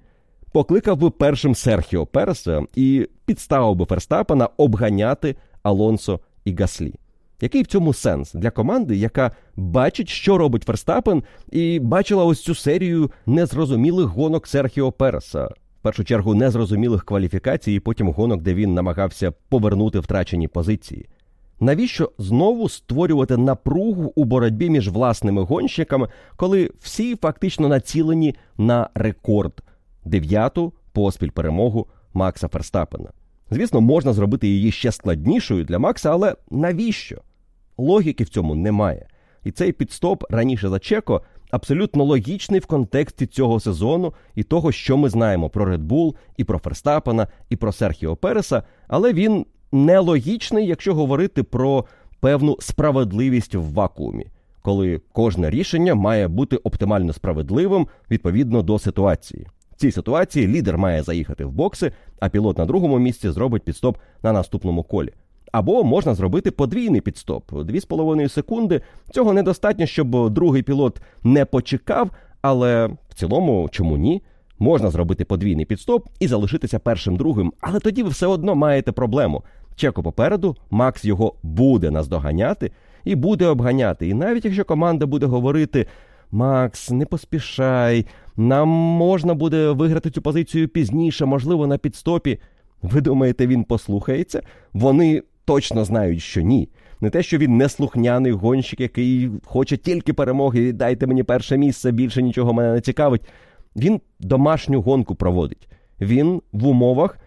[0.51, 6.93] покликав би першим Серхіо Переса і підставив би Ферстапена обганяти Алонсо і Гаслі.
[7.41, 12.55] Який в цьому сенс для команди, яка бачить, що робить Ферстапен, і бачила ось цю
[12.55, 18.73] серію незрозумілих гонок Серхіо Переса, в першу чергу незрозумілих кваліфікацій, і потім гонок, де він
[18.73, 21.05] намагався повернути втрачені позиції.
[21.59, 29.63] Навіщо знову створювати напругу у боротьбі між власними гонщиками, коли всі фактично націлені на рекорд
[30.05, 33.09] дев'яту поспіль перемогу Макса Ферстапена?
[33.51, 37.21] Звісно, можна зробити її ще складнішою для Макса, але навіщо?
[37.79, 39.07] Логіки в цьому немає.
[39.43, 41.21] І цей підстоп раніше за Чеко
[41.51, 46.43] абсолютно логічний в контексті цього сезону і того, що ми знаємо про Red Bull, і
[46.43, 51.85] про Ферстапена, і про Серхіо Переса, але він нелогічний, якщо говорити про
[52.19, 54.27] певну справедливість в вакуумі,
[54.61, 59.47] коли кожне рішення має бути оптимально справедливим відповідно до ситуації.
[59.71, 63.97] В цій ситуації лідер має заїхати в бокси, а пілот на другому місці зробить підстоп
[64.23, 65.13] на наступному колі.
[65.51, 68.81] Або можна зробити подвійний підстоп 2,5 секунди.
[69.11, 72.09] Цього недостатньо, щоб другий пілот не почекав,
[72.41, 74.21] але в цілому, чому ні?
[74.59, 79.43] Можна зробити подвійний підстоп і залишитися першим другим, але тоді ви все одно маєте проблему.
[79.75, 82.71] Чеко попереду, Макс його буде наздоганяти
[83.03, 84.07] і буде обганяти.
[84.07, 85.87] І навіть якщо команда буде говорити:
[86.31, 88.05] Макс, не поспішай,
[88.37, 92.39] нам можна буде виграти цю позицію пізніше, можливо, на підстопі.
[92.81, 94.41] Ви думаєте, він послухається?
[94.73, 96.69] Вони точно знають, що ні.
[97.01, 102.21] Не те, що він неслухняний гонщик, який хоче тільки перемоги, дайте мені перше місце, більше
[102.21, 103.21] нічого мене не цікавить.
[103.75, 105.69] Він домашню гонку проводить.
[106.01, 107.17] Він в умовах,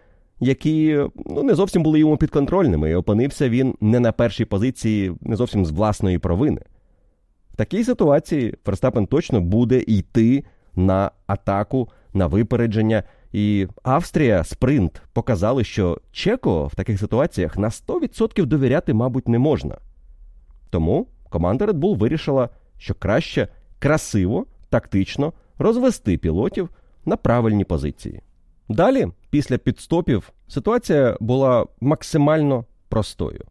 [0.41, 5.37] які ну, не зовсім були йому підконтрольними, і опинився він не на першій позиції, не
[5.37, 6.61] зовсім з власної провини.
[7.53, 10.45] В такій ситуації Ферстапен точно буде йти
[10.77, 13.03] на атаку, на випередження.
[13.33, 19.79] І Австрія, спринт показали, що Чеко в таких ситуаціях на 100% довіряти, мабуть, не можна.
[20.71, 26.69] Тому команда Red Bull вирішила, що краще красиво, тактично розвести пілотів
[27.05, 28.21] на правильні позиції.
[28.69, 33.45] Далі, після підстопів, ситуація була максимально простою.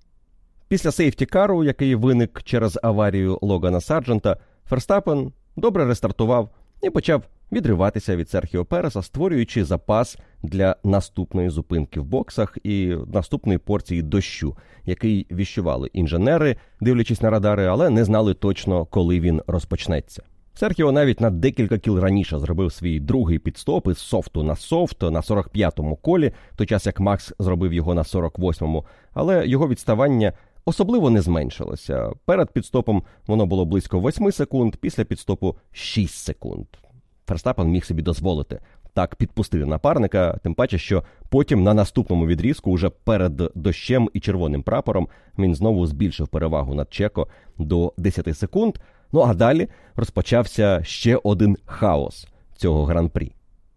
[0.68, 6.50] Після сейфті-кару, який виник через аварію Логана Сарджента, Ферстапен добре рестартував
[6.82, 13.58] і почав відриватися від Серхіо Переса, створюючи запас для наступної зупинки в боксах і наступної
[13.58, 20.24] порції дощу, який віщували інженери, дивлячись на радари, але не знали точно, коли він розпочнеться.
[20.54, 25.22] Серхіо навіть на декілька кіл раніше зробив свій другий підстоп із софту на софт на
[25.22, 30.34] 45-му колі, той час як Макс зробив його на 48-му, але його відставання
[30.66, 32.12] особливо не зменшилося.
[32.26, 36.66] Перед підстопом воно було близько 8 секунд, після підстопу 6 секунд.
[37.32, 38.60] Ферстапен міг собі дозволити
[38.94, 44.64] так підпустити напарника, тим паче, що потім на наступному відрізку, уже перед дощем і червоним
[44.64, 45.08] прапором,
[45.38, 47.28] він знову збільшив перевагу над Чеко
[47.58, 48.76] до 10 секунд.
[49.12, 53.32] Ну а далі розпочався ще один хаос цього гран-прі.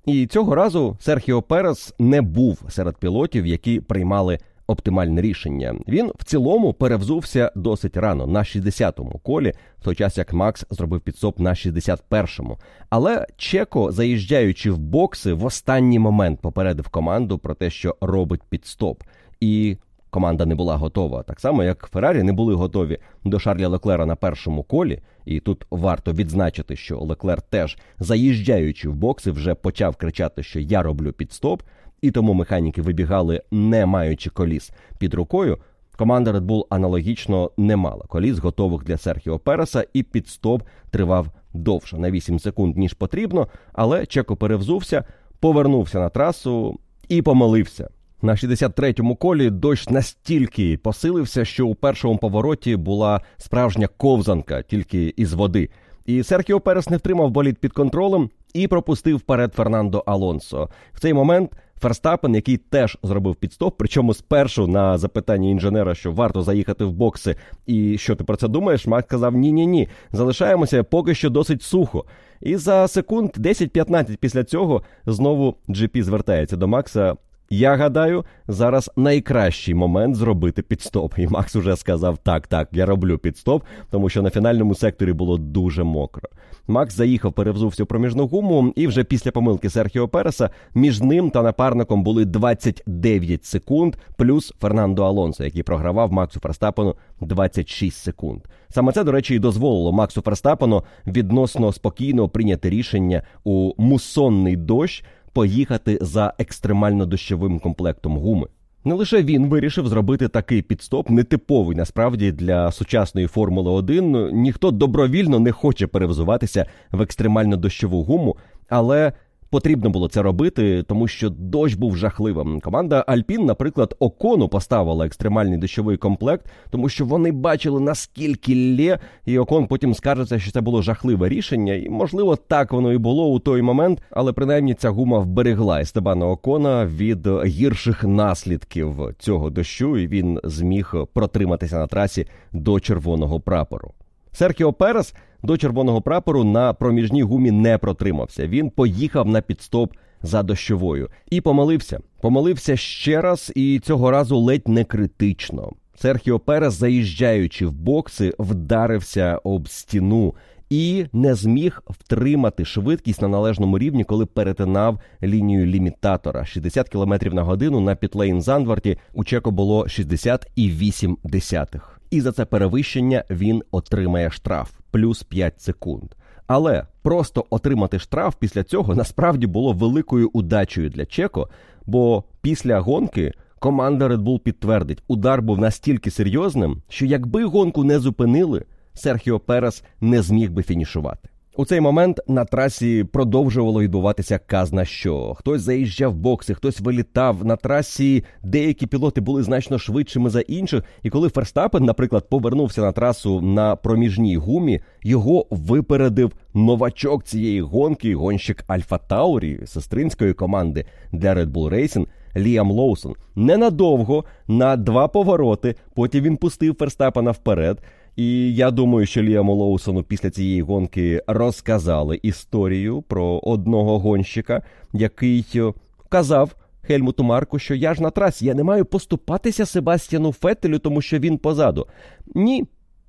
[0.06, 5.74] І цього разу Серхіо Перес не був серед пілотів, які приймали оптимальне рішення.
[5.88, 11.00] Він в цілому перевзувся досить рано на 60-му колі, в той час як Макс зробив
[11.00, 12.58] підсоп на 61-му.
[12.90, 19.02] Але Чеко, заїжджаючи в бокси, в останній момент попередив команду про те, що робить підстоп.
[19.40, 19.76] І
[20.14, 24.16] команда не була готова, так само як Феррарі не були готові до Шарля Леклера на
[24.16, 25.00] першому колі.
[25.24, 30.82] І тут варто відзначити, що Леклер теж заїжджаючи в бокси, вже почав кричати, що я
[30.82, 31.62] роблю підстоп
[32.04, 35.58] і тому механіки вибігали, не маючи коліс під рукою.
[35.96, 41.98] Команда Red Bull аналогічно не мала коліс, готових для Серхіо Переса, і підстоп тривав довше
[41.98, 43.48] на 8 секунд, ніж потрібно.
[43.72, 45.04] Але Чеко перевзувся,
[45.40, 46.78] повернувся на трасу
[47.08, 47.88] і помолився.
[48.22, 55.32] На 63-му колі дощ настільки посилився, що у першому повороті була справжня ковзанка тільки із
[55.32, 55.70] води.
[56.06, 60.68] І Серхіо Перес не втримав болід під контролем і пропустив вперед Фернандо Алонсо.
[60.92, 66.42] В цей момент Ферстапен, який теж зробив підстоп, причому спершу на запитання інженера, що варто
[66.42, 71.14] заїхати в бокси, і що ти про це думаєш, Макс сказав: ні-ні ні, залишаємося поки
[71.14, 72.04] що досить сухо.
[72.40, 77.16] І за секунд 10-15 після цього знову GP звертається до Макса
[77.50, 81.18] я гадаю, зараз найкращий момент зробити підстоп.
[81.18, 85.38] І Макс уже сказав: так, так, я роблю підстоп, тому що на фінальному секторі було
[85.38, 86.28] дуже мокро.
[86.66, 91.42] Макс заїхав, перевзувся в проміжну гуму, і вже після помилки Серхіо Переса між ним та
[91.42, 98.40] напарником були 29 секунд, плюс Фернандо Алонсо, який програвав Максу Ферстапену 26 секунд.
[98.68, 105.04] Саме це, до речі, і дозволило Максу Ферстапену відносно спокійно прийняти рішення у мусонний дощ
[105.34, 108.46] поїхати за екстремально дощовим комплектом гуми.
[108.84, 114.30] Не лише він вирішив зробити такий підстоп, нетиповий насправді для сучасної Формули 1.
[114.32, 118.36] Ніхто добровільно не хоче перевзуватися в екстремально дощову гуму,
[118.68, 119.12] але
[119.54, 122.60] Потрібно було це робити, тому що дощ був жахливим.
[122.60, 129.38] Команда Альпін, наприклад, окону поставила екстремальний дощовий комплект, тому що вони бачили наскільки лє, і
[129.38, 133.38] окон потім скажеться, що це було жахливе рішення, і можливо так воно і було у
[133.38, 140.06] той момент, але принаймні ця гума вберегла Естебана Окона від гірших наслідків цього дощу, і
[140.06, 143.92] він зміг протриматися на трасі до червоного прапору.
[144.34, 148.46] Серхіо Перес до червоного прапору на проміжній гумі не протримався.
[148.46, 152.00] Він поїхав на підстоп за дощовою і помилився.
[152.20, 155.72] Помилився ще раз, і цього разу ледь не критично.
[155.96, 160.34] Серхіо Перес, заїжджаючи в бокси, вдарився об стіну
[160.70, 166.44] і не зміг втримати швидкість на належному рівні, коли перетинав лінію лімітатора.
[166.44, 171.93] 60 км на годину на Пітлейн Зандварті у Чеко було 60,8 десятих.
[172.14, 176.14] І за це перевищення він отримає штраф плюс 5 секунд.
[176.46, 181.48] Але просто отримати штраф після цього насправді було великою удачею для Чеко,
[181.86, 187.98] бо після гонки команда Red Bull підтвердить, удар був настільки серйозним, що якби гонку не
[187.98, 191.28] зупинили, Серхіо Перес не зміг би фінішувати.
[191.56, 195.34] У цей момент на трасі продовжувало відбуватися казна що.
[195.34, 198.24] Хтось заїжджав бокси, хтось вилітав на трасі.
[198.42, 200.84] Деякі пілоти були значно швидшими за інших.
[201.02, 208.14] І коли Ферстапен, наприклад, повернувся на трасу на проміжній гумі, його випередив новачок цієї гонки,
[208.14, 213.14] гонщик Альфа Таурі, сестринської команди для Red Bull Racing, Ліам Лоусон.
[213.36, 215.74] Ненадовго на два повороти.
[215.94, 217.82] Потім він пустив Ферстапена вперед.
[218.16, 224.62] І я думаю, що Ліаму Лоусону після цієї гонки розказали історію про одного гонщика,
[224.92, 225.72] який е,
[226.08, 231.02] казав Хельмуту Марку, що я ж на трасі, я не маю поступатися Себастьяну Феттелю, тому
[231.02, 231.86] що він позаду.
[232.34, 232.64] Ні,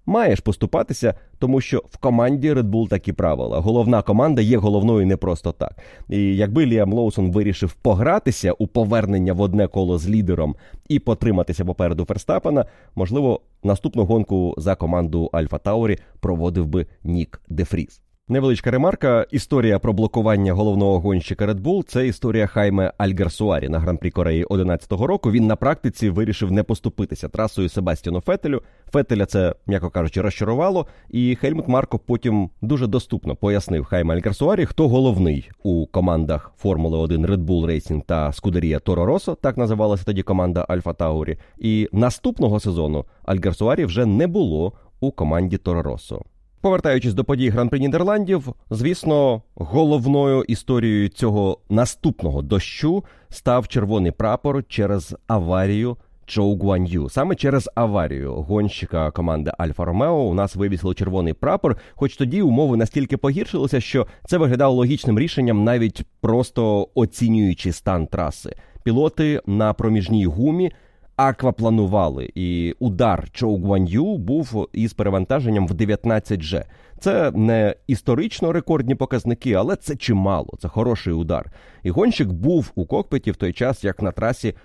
[0.06, 3.60] маєш поступатися, тому що в команді Red Bull такі правила.
[3.60, 5.78] Головна команда є головною не просто так.
[6.10, 10.56] І якби Ліам Лоусон вирішив погратися у повернення в одне коло з лідером
[10.90, 17.65] і потриматися попереду Ферстапена, можливо, наступну гонку за команду Альфа Таурі проводив би Нік Де
[17.65, 18.05] Вріс.
[18.28, 19.26] Невеличка ремарка.
[19.32, 25.08] Історія про блокування головного гонщика Red Bull– це історія Хайме Альгерсуарі на гран-прі Кореї 11-го
[25.08, 25.32] року.
[25.32, 28.62] Він на практиці вирішив не поступитися трасою Себастьяну Феттелю.
[28.92, 30.88] Феттеля це, м'яко кажучи, розчарувало.
[31.10, 37.26] І Хельмут Марко потім дуже доступно пояснив Хайме Альгерсуарі, хто головний у командах Формули 1
[37.26, 41.38] Red Bull Racing та Скудерія Торо Росо, так називалася тоді команда Альфа Таурі.
[41.58, 46.22] І наступного сезону Альгерсуарі вже не було у команді Торо Росо.
[46.66, 55.16] Повертаючись до подій Гран-при Нідерландів, звісно, головною історією цього наступного дощу став червоний прапор через
[55.28, 57.10] аварію Чоу Гуан'ю.
[57.10, 61.78] Саме через аварію гонщика команди Альфа Ромео у нас вивісили червоний прапор.
[61.96, 68.56] Хоч тоді умови настільки погіршилися, що це виглядало логічним рішенням, навіть просто оцінюючи стан траси.
[68.84, 70.72] Пілоти на проміжній гумі
[71.16, 76.64] аквапланували, і удар Чоу Гуан'ю був із перевантаженням в 19 G.
[77.00, 80.54] Це не історично рекордні показники, але це чимало.
[80.60, 81.52] Це хороший удар.
[81.84, 84.56] І гонщик був у кокпіті в той час, як на трасі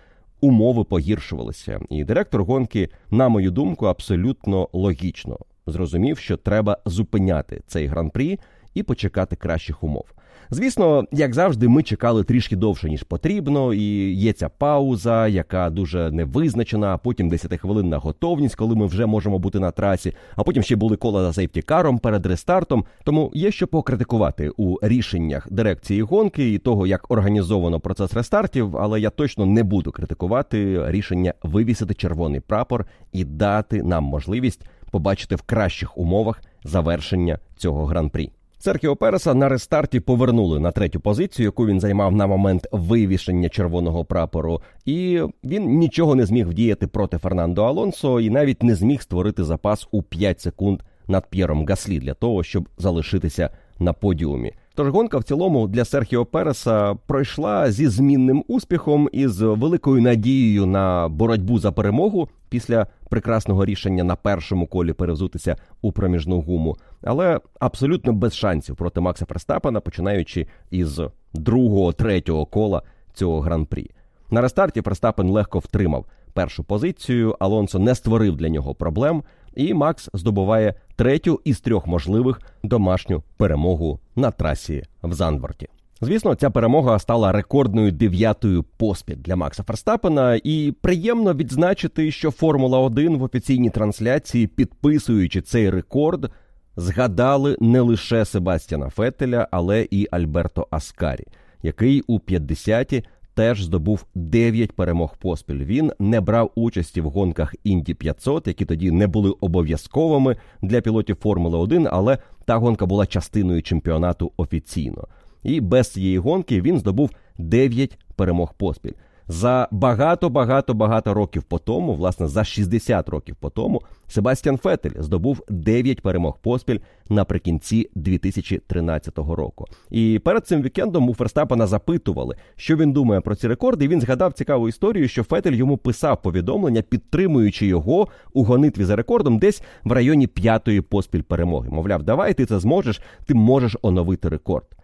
[0.41, 1.81] умови погіршувалися.
[1.91, 8.39] І директор гонки, на мою думку, абсолютно логічно зрозумів, що треба зупиняти цей гран-прі
[8.75, 10.05] і почекати кращих умов.
[10.53, 16.11] Звісно, як завжди, ми чекали трішки довше ніж потрібно, і є ця пауза, яка дуже
[16.11, 16.95] невизначена.
[16.95, 20.15] а Потім 10 хвилин на готовність, коли ми вже можемо бути на трасі.
[20.37, 22.85] А потім ще були кола за сейфтікаром перед рестартом.
[23.05, 28.77] Тому є що покритикувати у рішеннях дирекції гонки і того, як організовано процес рестартів.
[28.77, 35.37] Але я точно не буду критикувати рішення вивісити червоний прапор і дати нам можливість побачити
[35.37, 38.31] в кращих умовах завершення цього гран-прі.
[38.63, 44.05] Серхіо Переса на рестарті повернули на третю позицію, яку він займав на момент вивішення червоного
[44.05, 49.45] прапору, і він нічого не зміг вдіяти проти Фернандо Алонсо і навіть не зміг створити
[49.45, 54.53] запас у 5 секунд над П'єром Гаслі для того, щоб залишитися на подіумі.
[54.81, 60.67] Тож гонка в цілому для Серхіо Переса пройшла зі змінним успіхом і з великою надією
[60.67, 67.41] на боротьбу за перемогу після прекрасного рішення на першому колі перевзутися у проміжну гуму, але
[67.59, 71.01] абсолютно без шансів проти Макса Ферстапена, починаючи із
[71.35, 72.83] другого, третього кола
[73.15, 73.91] цього гран-прі.
[74.31, 77.37] На рестарті Ферстапен легко втримав першу позицію.
[77.39, 79.23] Алонсо не створив для нього проблем.
[79.55, 85.69] І Макс здобуває третю із трьох можливих домашню перемогу на трасі в Зандворті.
[86.03, 92.79] Звісно, ця перемога стала рекордною дев'ятою поспіль для Макса Ферстапена, і приємно відзначити, що Формула
[92.79, 96.31] 1 в офіційній трансляції, підписуючи цей рекорд,
[96.77, 101.25] згадали не лише Себастьяна Фетеля, але і Альберто Аскарі.
[101.63, 103.05] який у 50-ті
[103.41, 105.65] теж здобув 9 перемог поспіль.
[105.65, 111.17] Він не брав участі в гонках Інді 500, які тоді не були обов'язковими для пілотів
[111.17, 115.09] Формули 1, але та гонка була частиною чемпіонату офіційно.
[115.43, 118.93] І без цієї гонки він здобув 9 перемог поспіль.
[119.31, 124.91] За багато, багато, багато років по тому, власне, за 60 років по тому, Себастьян Фетель
[124.99, 126.79] здобув 9 перемог поспіль
[127.09, 129.67] наприкінці 2013 року.
[129.91, 133.89] І перед цим вікендом у Ферстапена запитували, що він думає про ці рекорди.
[133.89, 139.39] Він згадав цікаву історію, що Фетель йому писав повідомлення, підтримуючи його у гонитві за рекордом,
[139.39, 141.71] десь в районі п'ятої поспіль перемоги.
[141.71, 144.80] Мовляв, давай ти це зможеш, ти можеш оновити рекорд.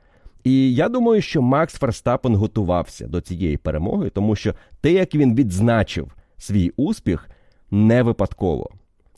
[0.47, 5.34] І я думаю, що Макс Ферстапен готувався до цієї перемоги, тому що те, як він
[5.34, 7.28] відзначив свій успіх,
[7.70, 8.70] не випадково.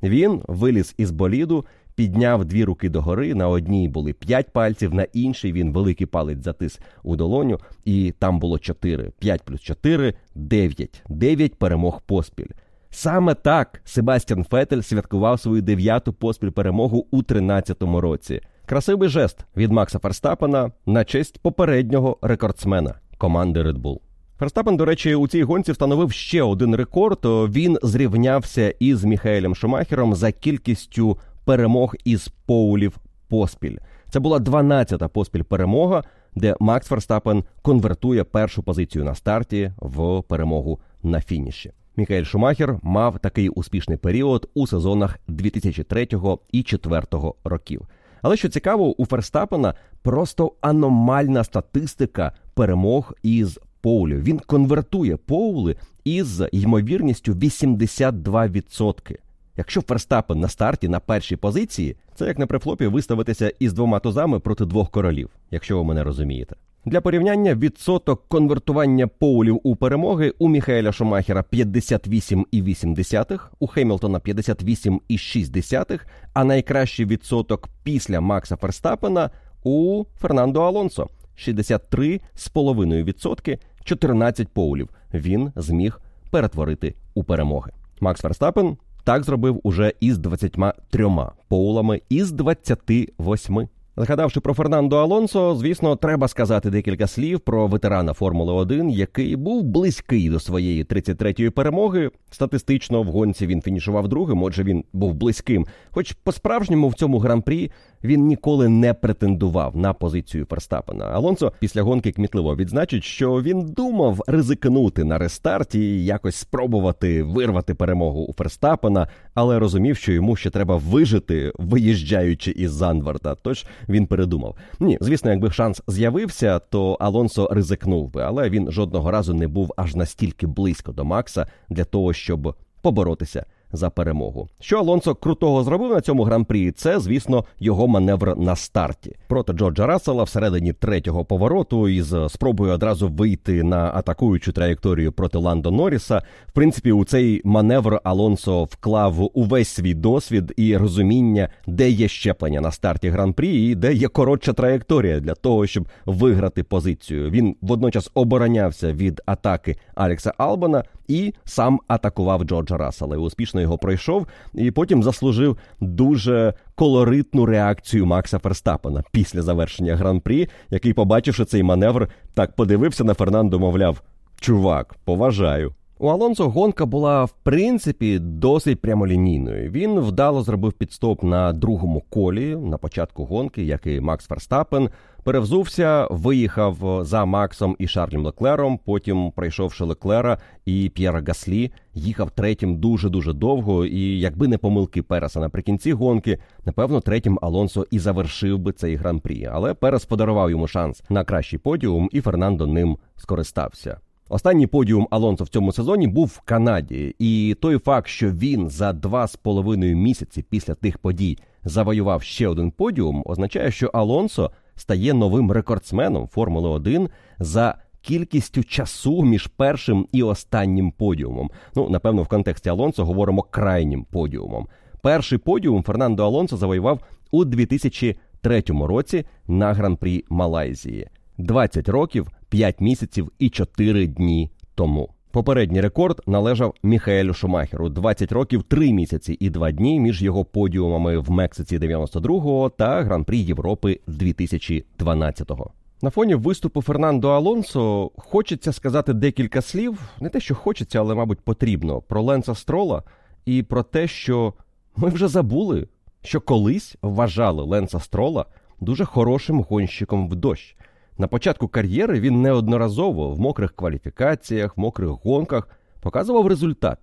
[0.02, 1.64] Він виліз із боліду,
[1.94, 3.34] підняв дві руки догори.
[3.34, 8.38] На одній були п'ять пальців, на іншій він великий палець затис у долоню, і там
[8.38, 9.12] було чотири.
[9.18, 11.02] П'ять плюс чотири дев'ять.
[11.08, 12.50] Дев'ять перемог поспіль.
[12.90, 18.40] Саме так Себастьян Фетель святкував свою дев'яту поспіль перемогу у 13-му році.
[18.68, 23.98] Красивий жест від Макса Ферстапена на честь попереднього рекордсмена команди Red Bull.
[24.38, 27.18] Ферстапен, до речі, у цій гонці встановив ще один рекорд.
[27.24, 32.98] Він зрівнявся із Міхаелем Шумахером за кількістю перемог із поулів
[33.28, 33.76] поспіль.
[34.10, 36.04] Це була 12-та поспіль перемога,
[36.34, 41.72] де Макс Ферстапен конвертує першу позицію на старті в перемогу на фініші.
[41.96, 47.02] Міхаель Шумахер мав такий успішний період у сезонах 2003 і 2004
[47.44, 47.88] років.
[48.22, 54.16] Але що цікаво, у Ферстапена просто аномальна статистика перемог із Поулю.
[54.16, 59.16] Він конвертує поули із ймовірністю 82%.
[59.56, 64.40] Якщо Ферстапен на старті на першій позиції, це як на префлопі виставитися із двома тузами
[64.40, 66.56] проти двох королів, якщо ви мене розумієте.
[66.84, 76.00] Для порівняння відсоток конвертування поулів у перемоги у Міхаеля Шумахера 58,8, у Хемілтона 58,6,
[76.32, 79.30] а найкращий відсоток після Макса Ферстапена
[79.62, 81.08] у Фернандо Алонсо
[81.38, 84.88] 63,5%, 14 поулів.
[85.14, 86.00] Він зміг
[86.30, 87.72] перетворити у перемоги.
[88.00, 91.10] Макс Ферстапен так зробив уже із 23
[91.48, 93.68] поулами із 28.
[94.00, 99.62] Згадавши про Фернандо Алонсо, звісно, треба сказати декілька слів про ветерана Формули 1, який був
[99.62, 102.10] близький до своєї 33-ї перемоги.
[102.30, 105.66] Статистично в гонці він фінішував другим, отже, він був близьким.
[105.90, 107.70] Хоч по-справжньому в цьому гран-прі
[108.04, 111.04] він ніколи не претендував на позицію Ферстапена.
[111.04, 117.74] Алонсо після гонки кмітливо відзначить, що він думав ризикнути на рестарті і якось спробувати вирвати
[117.74, 123.34] перемогу у Ферстапена, але розумів, що йому ще треба вижити, виїжджаючи із Занварта.
[123.42, 124.56] Тож він передумав.
[124.80, 129.72] Ні, звісно, якби шанс з'явився, то Алонсо ризикнув би, але він жодного разу не був
[129.76, 134.48] аж настільки близько до Макса для того, щоб поборотися за перемогу.
[134.60, 136.70] Що Алонсо крутого зробив на цьому гран-прі?
[136.70, 143.08] Це, звісно, його маневр на старті проти Джорджа Рассела всередині третього повороту із спробою одразу
[143.08, 146.22] вийти на атакуючу траєкторію проти Ландо Норріса.
[146.46, 152.60] В принципі, у цей маневр Алонсо вклав увесь свій досвід і розуміння, де є щеплення
[152.60, 157.30] на старті гран-прі, і де є коротша траєкторія для того, щоб виграти позицію.
[157.30, 163.16] Він водночас оборонявся від атаки Алекса Албана і сам атакував Джорджа Рассела.
[163.16, 170.48] І успішно його пройшов, і потім заслужив дуже колоритну реакцію Макса Ферстапена після завершення гран-прі,
[170.70, 174.02] який, побачивши цей маневр, так подивився на Фернандо, мовляв:
[174.40, 175.74] Чувак, поважаю.
[176.00, 179.70] У Алонсо гонка була в принципі досить прямолінійною.
[179.70, 184.90] Він вдало зробив підстоп на другому колі на початку гонки, як і Макс Ферстапен.
[185.24, 188.80] Перевзувся, виїхав за Максом і Шарлем Леклером.
[188.84, 193.86] Потім, пройшовши Леклера і П'єра Гаслі, їхав третім дуже дуже довго.
[193.86, 199.48] І якби не помилки Переса наприкінці гонки, напевно, третім Алонсо і завершив би цей гран-прі.
[199.52, 204.00] Але Перес подарував йому шанс на кращий подіум, і Фернандо ним скористався.
[204.28, 208.92] Останній подіум Алонсо в цьому сезоні був в Канаді, і той факт, що він за
[208.92, 215.14] два з половиною місяці після тих подій завоював ще один подіум, означає, що Алонсо стає
[215.14, 217.08] новим рекордсменом Формули 1
[217.38, 221.50] за кількістю часу між першим і останнім подіумом.
[221.76, 224.68] Ну, напевно, в контексті Алонсо говоримо крайнім подіумом.
[225.02, 227.00] Перший подіум Фернандо Алонсо завоював
[227.30, 231.08] у 2003 році на гран-прі Малайзії.
[231.38, 235.08] 20 років, 5 місяців і 4 дні тому.
[235.30, 241.18] Попередній рекорд належав Міхаелю Шумахеру 20 років, 3 місяці і 2 дні між його подіумами
[241.18, 245.70] в Мексиці 92-го та Гран-прі Європи 2012-го.
[246.02, 251.40] На фоні виступу Фернандо Алонсо хочеться сказати декілька слів, не те, що хочеться, але, мабуть,
[251.40, 253.02] потрібно, про Ленса Строла
[253.44, 254.54] і про те, що
[254.96, 255.88] ми вже забули,
[256.22, 258.46] що колись вважали Ленса Строла
[258.80, 260.76] дуже хорошим гонщиком в дощ.
[261.18, 265.68] На початку кар'єри він неодноразово в мокрих кваліфікаціях, в мокрих гонках
[266.00, 266.98] показував результат.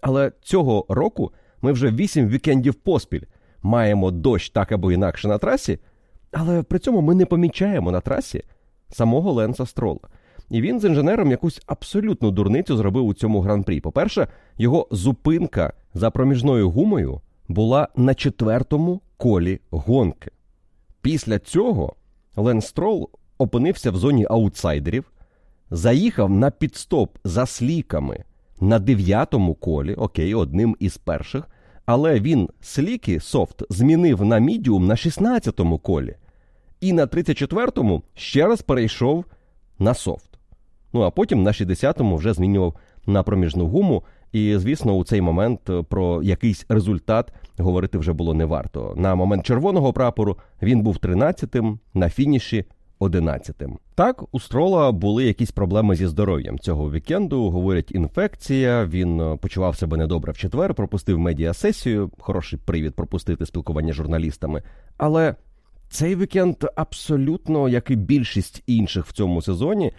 [0.00, 1.32] Але цього року
[1.62, 3.22] ми вже вісім вікендів поспіль
[3.62, 5.78] маємо дощ так або інакше на трасі,
[6.32, 8.42] але при цьому ми не помічаємо на трасі
[8.90, 10.00] самого Ленса Строла.
[10.50, 13.80] І він з інженером якусь абсолютну дурницю зробив у цьому гран-прі.
[13.80, 14.28] По-перше,
[14.58, 20.30] його зупинка за проміжною гумою була на четвертому колі гонки.
[21.00, 21.96] Після цього
[22.36, 25.12] Ленс Строл опинився в зоні аутсайдерів,
[25.70, 28.24] заїхав на підстоп за сліками
[28.60, 31.48] на дев'ятому колі, окей, одним із перших,
[31.86, 36.16] але він сліки софт змінив на мідіум на 16-му колі.
[36.80, 39.24] І на 34-му ще раз перейшов
[39.78, 40.38] на софт.
[40.92, 42.74] Ну а потім на 60-му вже змінював
[43.06, 44.02] на проміжну гуму.
[44.32, 48.94] І, звісно, у цей момент про якийсь результат говорити вже було не варто.
[48.96, 52.64] На момент червоного прапору він був 13-тим, на фініші
[53.00, 53.78] 11-тим.
[53.94, 57.50] Так, у Строла були якісь проблеми зі здоров'ям цього вікенду.
[57.50, 58.84] Говорять, інфекція.
[58.84, 62.10] Він е, почував себе недобре в четвер, пропустив медіасесію.
[62.18, 64.62] Хороший привід пропустити спілкування з журналістами.
[64.96, 65.34] Але
[65.88, 69.92] цей вікенд абсолютно, як і більшість інших в цьому сезоні,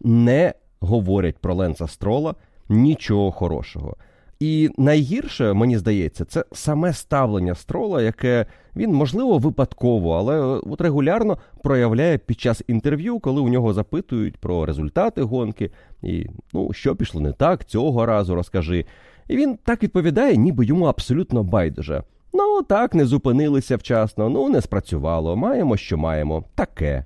[0.00, 2.34] не говорять про Ленса Строла
[2.68, 3.96] нічого хорошого.
[4.40, 11.38] І найгірше, мені здається, це саме ставлення строла, яке він, можливо, випадково, але от регулярно
[11.62, 15.70] проявляє під час інтерв'ю, коли у нього запитують про результати гонки,
[16.02, 18.84] і ну, що пішло не так, цього разу розкажи.
[19.28, 22.02] І він так відповідає, ніби йому абсолютно байдуже.
[22.32, 27.04] Ну, так, не зупинилися вчасно, ну не спрацювало, маємо, що маємо, таке.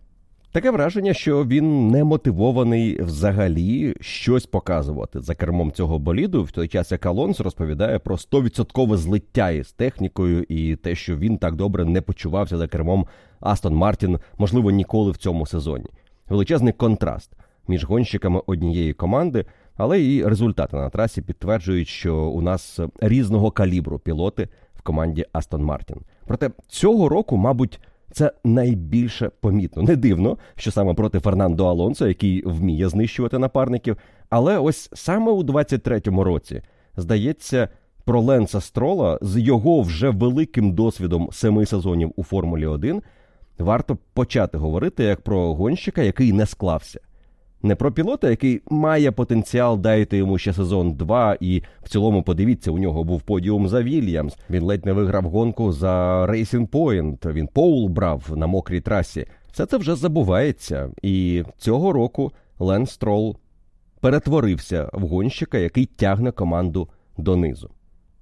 [0.53, 6.69] Таке враження, що він не мотивований взагалі щось показувати за кермом цього боліду, в той
[6.69, 11.85] час як Алонс розповідає про 100% злиття із технікою і те, що він так добре
[11.85, 13.07] не почувався за кермом
[13.41, 15.87] Астон Мартін, можливо, ніколи в цьому сезоні.
[16.29, 17.33] Величезний контраст
[17.69, 19.45] між гонщиками однієї команди,
[19.77, 25.65] але і результати на трасі підтверджують, що у нас різного калібру пілоти в команді Астон
[25.65, 25.97] Мартін.
[26.27, 27.81] Проте цього року, мабуть.
[28.13, 29.83] Це найбільше помітно.
[29.83, 33.97] Не дивно, що саме проти Фернандо Алонсо, який вміє знищувати напарників.
[34.29, 36.63] Але ось саме у 23-му році
[36.97, 37.69] здається
[38.05, 43.03] про Ленса Строла з його вже великим досвідом семи сезонів у Формулі 1
[43.59, 47.01] варто почати говорити як про гонщика, який не склався.
[47.63, 52.71] Не про пілота, який має потенціал, дайте йому ще сезон 2, і в цілому, подивіться,
[52.71, 54.37] у нього був подіум за Вільямс.
[54.51, 59.27] Він ледь не виграв гонку за Racing Point, Він Поул брав на мокрій трасі.
[59.53, 60.91] Все це вже забувається.
[61.03, 63.37] І цього року Лен Строл
[64.01, 66.89] перетворився в гонщика, який тягне команду
[67.19, 67.71] донизу.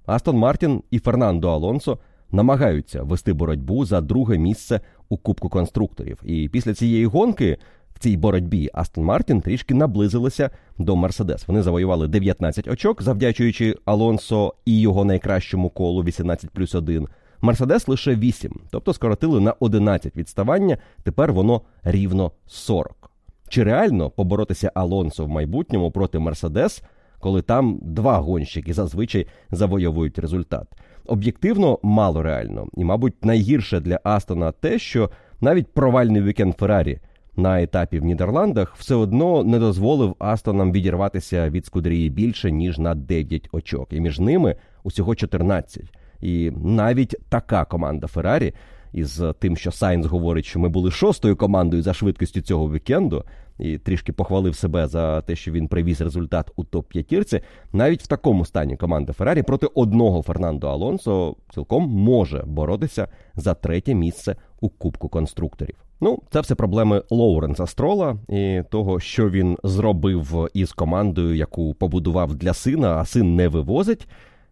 [0.05, 1.99] Астон Мартін і Фернандо Алонсо
[2.31, 6.21] намагаються вести боротьбу за друге місце у Кубку конструкторів.
[6.25, 7.57] І після цієї гонки
[7.99, 11.47] цій боротьбі Астон Мартін трішки наблизилися до Мерседес.
[11.47, 17.07] Вони завоювали 19 очок, завдячуючи Алонсо і його найкращому колу 18 плюс 1.
[17.41, 20.77] Мерседес лише 8, тобто скоротили на 11 відставання.
[21.03, 23.11] Тепер воно рівно 40.
[23.49, 26.83] Чи реально поборотися Алонсо в майбутньому проти Мерседес,
[27.19, 30.67] коли там два гонщики зазвичай завойовують результат?
[31.05, 35.09] Об'єктивно мало реально, і, мабуть, найгірше для Астона те, що
[35.41, 36.99] навіть провальний вікенд Феррарі
[37.35, 42.95] на етапі в Нідерландах все одно не дозволив Астонам відірватися від Скудерії більше ніж на
[42.95, 45.83] 9 очок, і між ними усього 14.
[46.21, 48.53] І навіть така команда Феррарі,
[48.93, 53.23] із тим, що Сайнс говорить, що ми були шостою командою за швидкістю цього вікенду,
[53.59, 57.41] і трішки похвалив себе за те, що він привіз результат у топ п'ятірці.
[57.73, 63.95] Навіть в такому стані команда Феррарі проти одного Фернандо Алонсо цілком може боротися за третє
[63.95, 65.75] місце у Кубку конструкторів.
[66.01, 72.35] Ну, це все проблеми Лоуренса Строла і того, що він зробив із командою, яку побудував
[72.35, 74.07] для сина, а син не вивозить.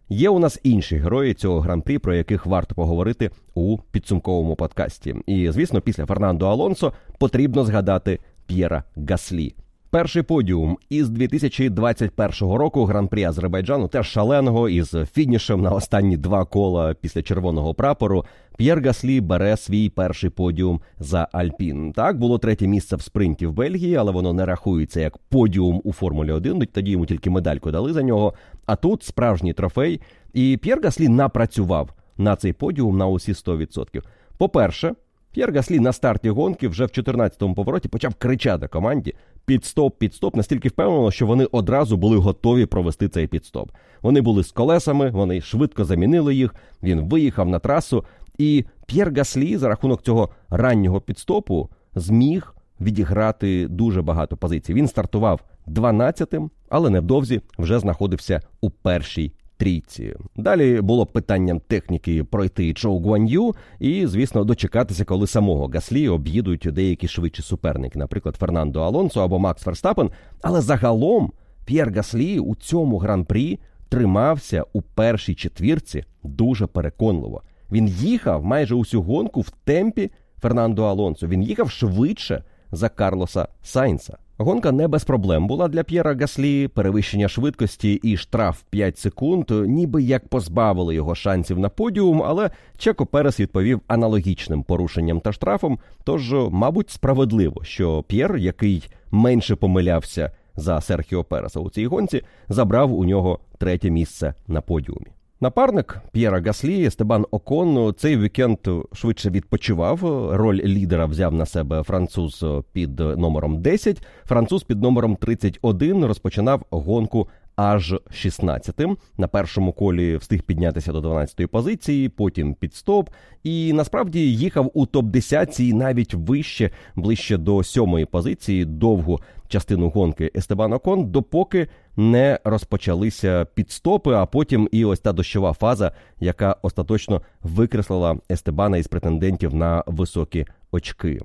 [0.08, 5.14] Є у нас інші герої цього гран-прі, про яких варто поговорити у підсумковому подкасті.
[5.26, 9.54] І звісно, після Фернандо Алонсо потрібно згадати П'єра Гаслі.
[9.90, 16.94] Перший подіум із 2021 року гран-прі Азербайджану теж шаленого із фінішем на останні два кола
[17.00, 18.24] після червоного прапору.
[18.56, 21.92] П'єр Гаслі бере свій перший подіум за Альпін.
[21.92, 25.92] Так було третє місце в спринті в Бельгії, але воно не рахується як подіум у
[25.92, 26.66] Формулі 1.
[26.72, 28.34] Тоді йому тільки медальку дали за нього.
[28.66, 30.00] А тут справжній трофей.
[30.34, 34.02] І П'єр Гаслі напрацював на цей подіум на усі 100%.
[34.38, 34.94] По перше.
[35.32, 39.14] П'єр Гаслі на старті гонки вже в 14-му повороті почав кричати команді
[39.48, 43.70] підстоп, підстоп, настільки впевнено, що вони одразу були готові провести цей підстоп.
[44.02, 46.54] Вони були з колесами, вони швидко замінили їх.
[46.82, 48.04] Він виїхав на трасу,
[48.38, 54.74] і П'єр Гаслі за рахунок цього раннього підстопу зміг відіграти дуже багато позицій.
[54.74, 60.14] Він стартував 12-тим, але невдовзі вже знаходився у першій трійці.
[60.36, 67.08] Далі було питанням техніки пройти Чоу Гуан'ю і, звісно, дочекатися, коли самого Гаслі об'їдуть деякі
[67.08, 70.10] швидші суперники, наприклад, Фернандо Алонсо або Макс Ферстапен.
[70.42, 71.32] Але загалом
[71.64, 77.42] П'єр Гаслі у цьому гран-прі тримався у першій четвірці дуже переконливо.
[77.72, 80.10] Він їхав майже усю гонку в темпі
[80.42, 81.26] Фернандо Алонсо.
[81.26, 84.18] Він їхав швидше за Карлоса Сайнса.
[84.40, 90.02] Гонка не без проблем була для П'єра Гаслі, перевищення швидкості і штраф 5 секунд, ніби
[90.02, 95.78] як позбавили його шансів на подіум, але Чеко Перес відповів аналогічним порушенням та штрафом.
[96.04, 102.92] Тож, мабуть, справедливо, що П'єр, який менше помилявся за Серхіо Переса у цій гонці, забрав
[102.92, 105.06] у нього третє місце на подіумі.
[105.40, 108.58] Напарник П'єра Гаслі Естебан Окон цей вікенд
[108.92, 109.98] швидше відпочивав.
[110.36, 114.02] Роль лідера взяв на себе француз під номером 10.
[114.24, 117.28] Француз під номером 31 розпочинав гонку
[117.58, 118.96] аж 16-тим.
[119.16, 123.10] На першому колі встиг піднятися до 12-ї позиції, потім під стоп.
[123.42, 129.88] І насправді їхав у топ 10 і навіть вище, ближче до 7-ї позиції, довгу частину
[129.88, 136.56] гонки Естебан Окон, допоки не розпочалися підстопи, а потім і ось та дощова фаза, яка
[136.62, 141.20] остаточно викреслила Естебана із претендентів на високі очки.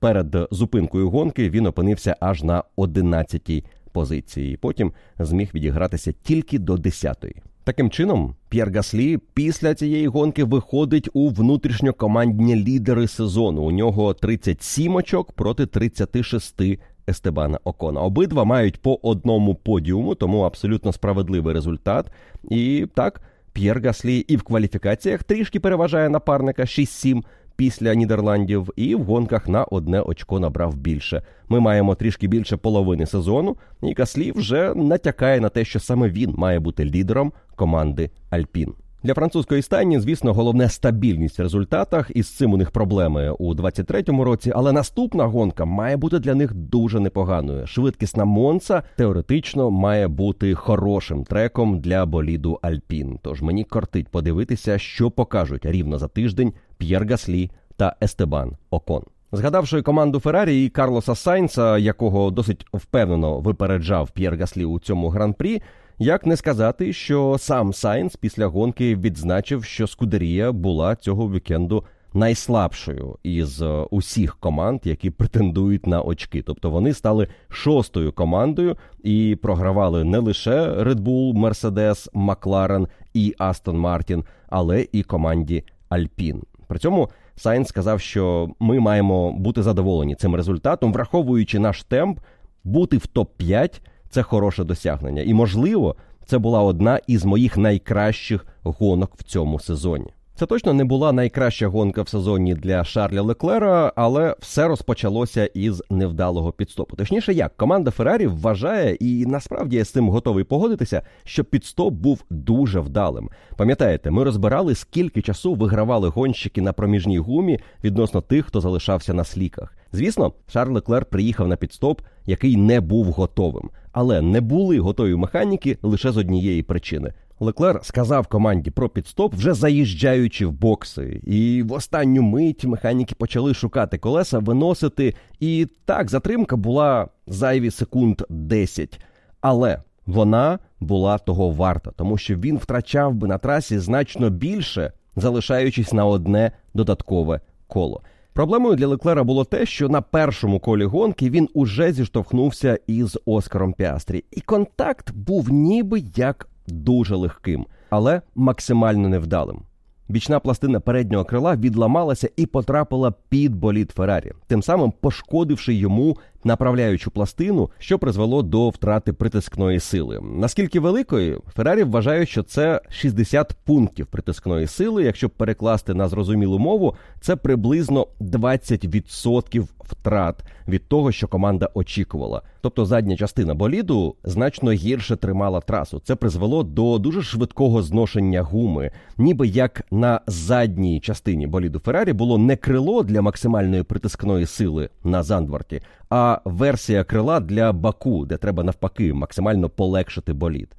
[0.00, 3.64] Перед зупинкою гонки він опинився аж на 11-й
[3.98, 4.56] позиції.
[4.56, 7.34] Потім зміг відігратися тільки до 10-ї.
[7.64, 13.62] Таким чином, П'єр Гаслі після цієї гонки виходить у внутрішньокомандні лідери сезону.
[13.62, 16.62] У нього 37 очок проти 36
[17.08, 18.00] Естебана Окона.
[18.00, 22.06] Обидва мають по одному подіуму, тому абсолютно справедливий результат.
[22.50, 23.22] І так,
[23.52, 27.22] П'єр Гаслі і в кваліфікаціях трішки переважає напарника 6-7
[27.58, 31.22] після Нідерландів, і в гонках на одне очко набрав більше.
[31.48, 36.34] Ми маємо трішки більше половини сезону, і Каслі вже натякає на те, що саме він
[36.36, 38.74] має бути лідером команди Альпін.
[39.02, 43.54] Для французької стайні, звісно, головне стабільність в результатах, і з цим у них проблеми у
[43.54, 44.52] 23-му році.
[44.54, 47.66] Але наступна гонка має бути для них дуже непоганою.
[47.66, 53.18] Швидкісна Монца теоретично має бути хорошим треком для боліду Альпін.
[53.22, 59.02] Тож мені кортить подивитися, що покажуть рівно за тиждень П'єр Гаслі та Естебан Окон.
[59.32, 65.62] Згадавши команду Феррарі і Карлоса Сайнса, якого досить впевнено випереджав П'єр Гаслі у цьому гран-прі.
[66.00, 71.84] Як не сказати, що сам Сайнс після гонки відзначив, що Скудерія була цього вікенду
[72.14, 76.42] найслабшою із е, усіх команд, які претендують на очки.
[76.42, 83.78] Тобто вони стали шостою командою і програвали не лише Red Bull, Mercedes, Макларен і Астон
[83.78, 86.42] Мартін, але і команді Альпін.
[86.66, 92.18] При цьому Сайнс сказав, що ми маємо бути задоволені цим результатом, враховуючи наш темп,
[92.64, 95.22] бути в топ 5 це хороше досягнення.
[95.22, 95.96] І, можливо,
[96.26, 100.12] це була одна із моїх найкращих гонок в цьому сезоні.
[100.38, 105.82] Це точно не була найкраща гонка в сезоні для Шарля Леклера, але все розпочалося із
[105.90, 106.96] невдалого пітстопу.
[106.96, 112.24] Точніше, як команда Феррарі вважає, і насправді я з цим готовий погодитися, що пітстоп був
[112.30, 113.30] дуже вдалим.
[113.56, 119.24] Пам'ятаєте, ми розбирали, скільки часу вигравали гонщики на проміжній гумі відносно тих, хто залишався на
[119.24, 119.74] сліках.
[119.92, 125.78] Звісно, Шарль Леклер приїхав на підстоп, який не був готовим, але не були готові механіки
[125.82, 127.12] лише з однієї причини.
[127.40, 133.54] Леклер сказав команді про підстоп, вже заїжджаючи в бокси, і в останню мить механіки почали
[133.54, 135.14] шукати колеса, виносити.
[135.40, 139.00] І так, затримка була зайві секунд 10.
[139.40, 145.92] Але вона була того варта, тому що він втрачав би на трасі значно більше, залишаючись
[145.92, 148.02] на одне додаткове коло.
[148.32, 153.72] Проблемою для Леклера було те, що на першому колі гонки він уже зіштовхнувся із Оскаром
[153.72, 159.62] Піастрі, і контакт був ніби як дуже легким, але максимально невдалим.
[160.08, 167.10] Бічна пластина переднього крила відламалася і потрапила під боліт Феррарі, тим самим пошкодивши йому направляючу
[167.10, 170.20] пластину, що призвело до втрати притискної сили.
[170.22, 175.04] Наскільки великою, Феррарі вважають, що це 60 пунктів притискної сили.
[175.04, 182.42] Якщо перекласти на зрозумілу мову, це приблизно 20% втрат від того, що команда очікувала.
[182.60, 186.00] Тобто задня частина боліду значно гірше тримала трасу.
[186.04, 192.38] Це призвело до дуже швидкого зношення гуми, ніби як на задній частині боліду Феррарі було
[192.38, 198.64] не крило для максимальної притискної сили на Зандварті, а версія крила для баку, де треба
[198.64, 200.76] навпаки максимально полегшити болід.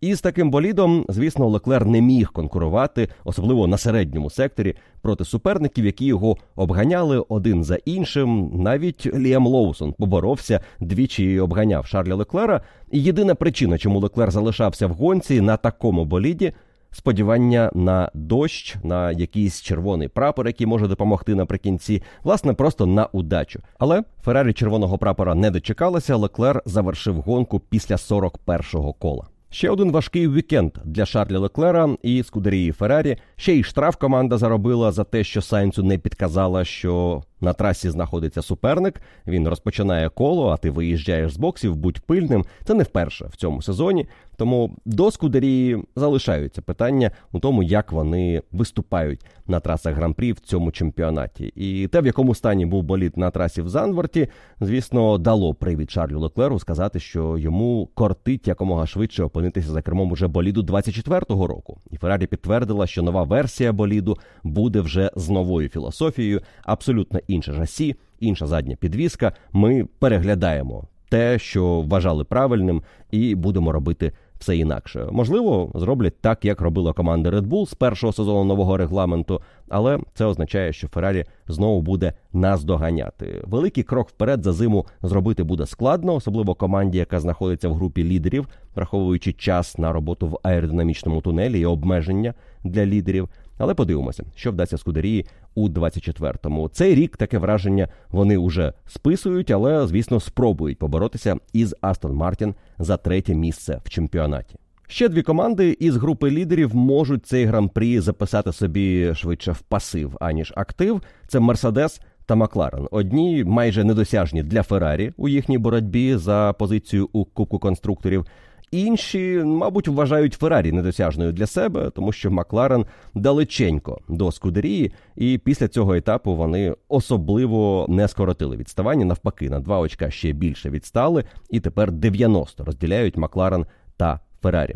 [0.00, 5.84] І з таким болідом, звісно, Леклер не міг конкурувати, особливо на середньому секторі, проти суперників,
[5.84, 8.50] які його обганяли один за іншим.
[8.54, 12.60] Навіть Ліам Лоусон поборовся двічі і обганяв Шарля Леклера.
[12.90, 16.52] І єдина причина, чому Леклер залишався в гонці на такому боліді.
[16.96, 23.60] Сподівання на дощ, на якийсь червоний прапор, який може допомогти наприкінці, власне, просто на удачу.
[23.78, 26.16] Але Феррарі червоного прапора не дочекалася.
[26.16, 29.26] Леклер завершив гонку після 41-го кола.
[29.50, 33.16] Ще один важкий вікенд для Шарля Леклера і Скудерії Феррарі.
[33.36, 38.42] Ще й штраф команда заробила за те, що Сайнцу не підказала, що на трасі знаходиться
[38.42, 39.00] суперник.
[39.26, 42.44] Він розпочинає коло, а ти виїжджаєш з боксів, будь пильним.
[42.64, 44.06] Це не вперше в цьому сезоні.
[44.36, 50.70] Тому до Скудерії залишаються питання у тому, як вони виступають на трасах гран-прі в цьому
[50.70, 51.52] чемпіонаті.
[51.56, 54.28] І те, в якому стані був боліт на трасі в Занварті,
[54.60, 60.28] звісно, дало привід Шарлю Леклеру сказати, що йому кортить якомога швидше опинитися за кермом уже
[60.28, 61.80] боліду 24-го року.
[61.90, 67.96] І Феррарі підтвердила, що нова версія боліду буде вже з новою філософією, абсолютно інше жасі,
[68.20, 69.32] інша задня підвіска.
[69.52, 75.08] Ми переглядаємо те, що вважали правильним, і будемо робити все інакше.
[75.12, 80.24] Можливо, зроблять так, як робила команда Red Bull з першого сезону нового регламенту, але це
[80.24, 83.42] означає, що Феррарі знову буде нас доганяти.
[83.44, 88.48] Великий крок вперед за зиму зробити буде складно, особливо команді, яка знаходиться в групі лідерів,
[88.74, 92.34] враховуючи час на роботу в аеродинамічному тунелі і обмеження
[92.64, 93.28] для лідерів.
[93.58, 96.68] Але подивимося, що вдасться Скудерії у 24-му.
[96.68, 102.96] Цей рік таке враження вони вже списують, але звісно спробують поборотися із Астон Мартін за
[102.96, 104.56] третє місце в чемпіонаті.
[104.88, 110.52] Ще дві команди із групи лідерів можуть цей гран-прі записати собі швидше в пасив аніж
[110.56, 111.02] актив.
[111.28, 112.88] Це Мерседес та Макларен.
[112.90, 118.26] Одні майже недосяжні для Феррарі у їхній боротьбі за позицію у Кубку конструкторів.
[118.70, 125.68] Інші, мабуть, вважають Феррарі недосяжною для себе, тому що Макларен далеченько до Скудерії, і після
[125.68, 129.04] цього етапу вони особливо не скоротили відставання.
[129.04, 134.74] Навпаки, на два очка ще більше відстали, і тепер 90 розділяють Макларен та Феррарі.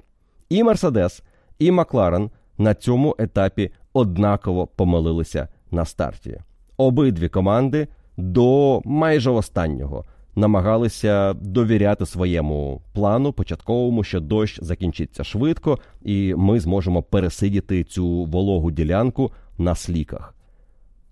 [0.49, 1.22] І Мерседес,
[1.59, 6.41] і Макларен на цьому етапі однаково помилилися на старті.
[6.76, 10.05] Обидві команди до майже останнього
[10.41, 18.70] намагалися довіряти своєму плану початковому, що дощ закінчиться швидко, і ми зможемо пересидіти цю вологу
[18.70, 20.34] ділянку на сліках.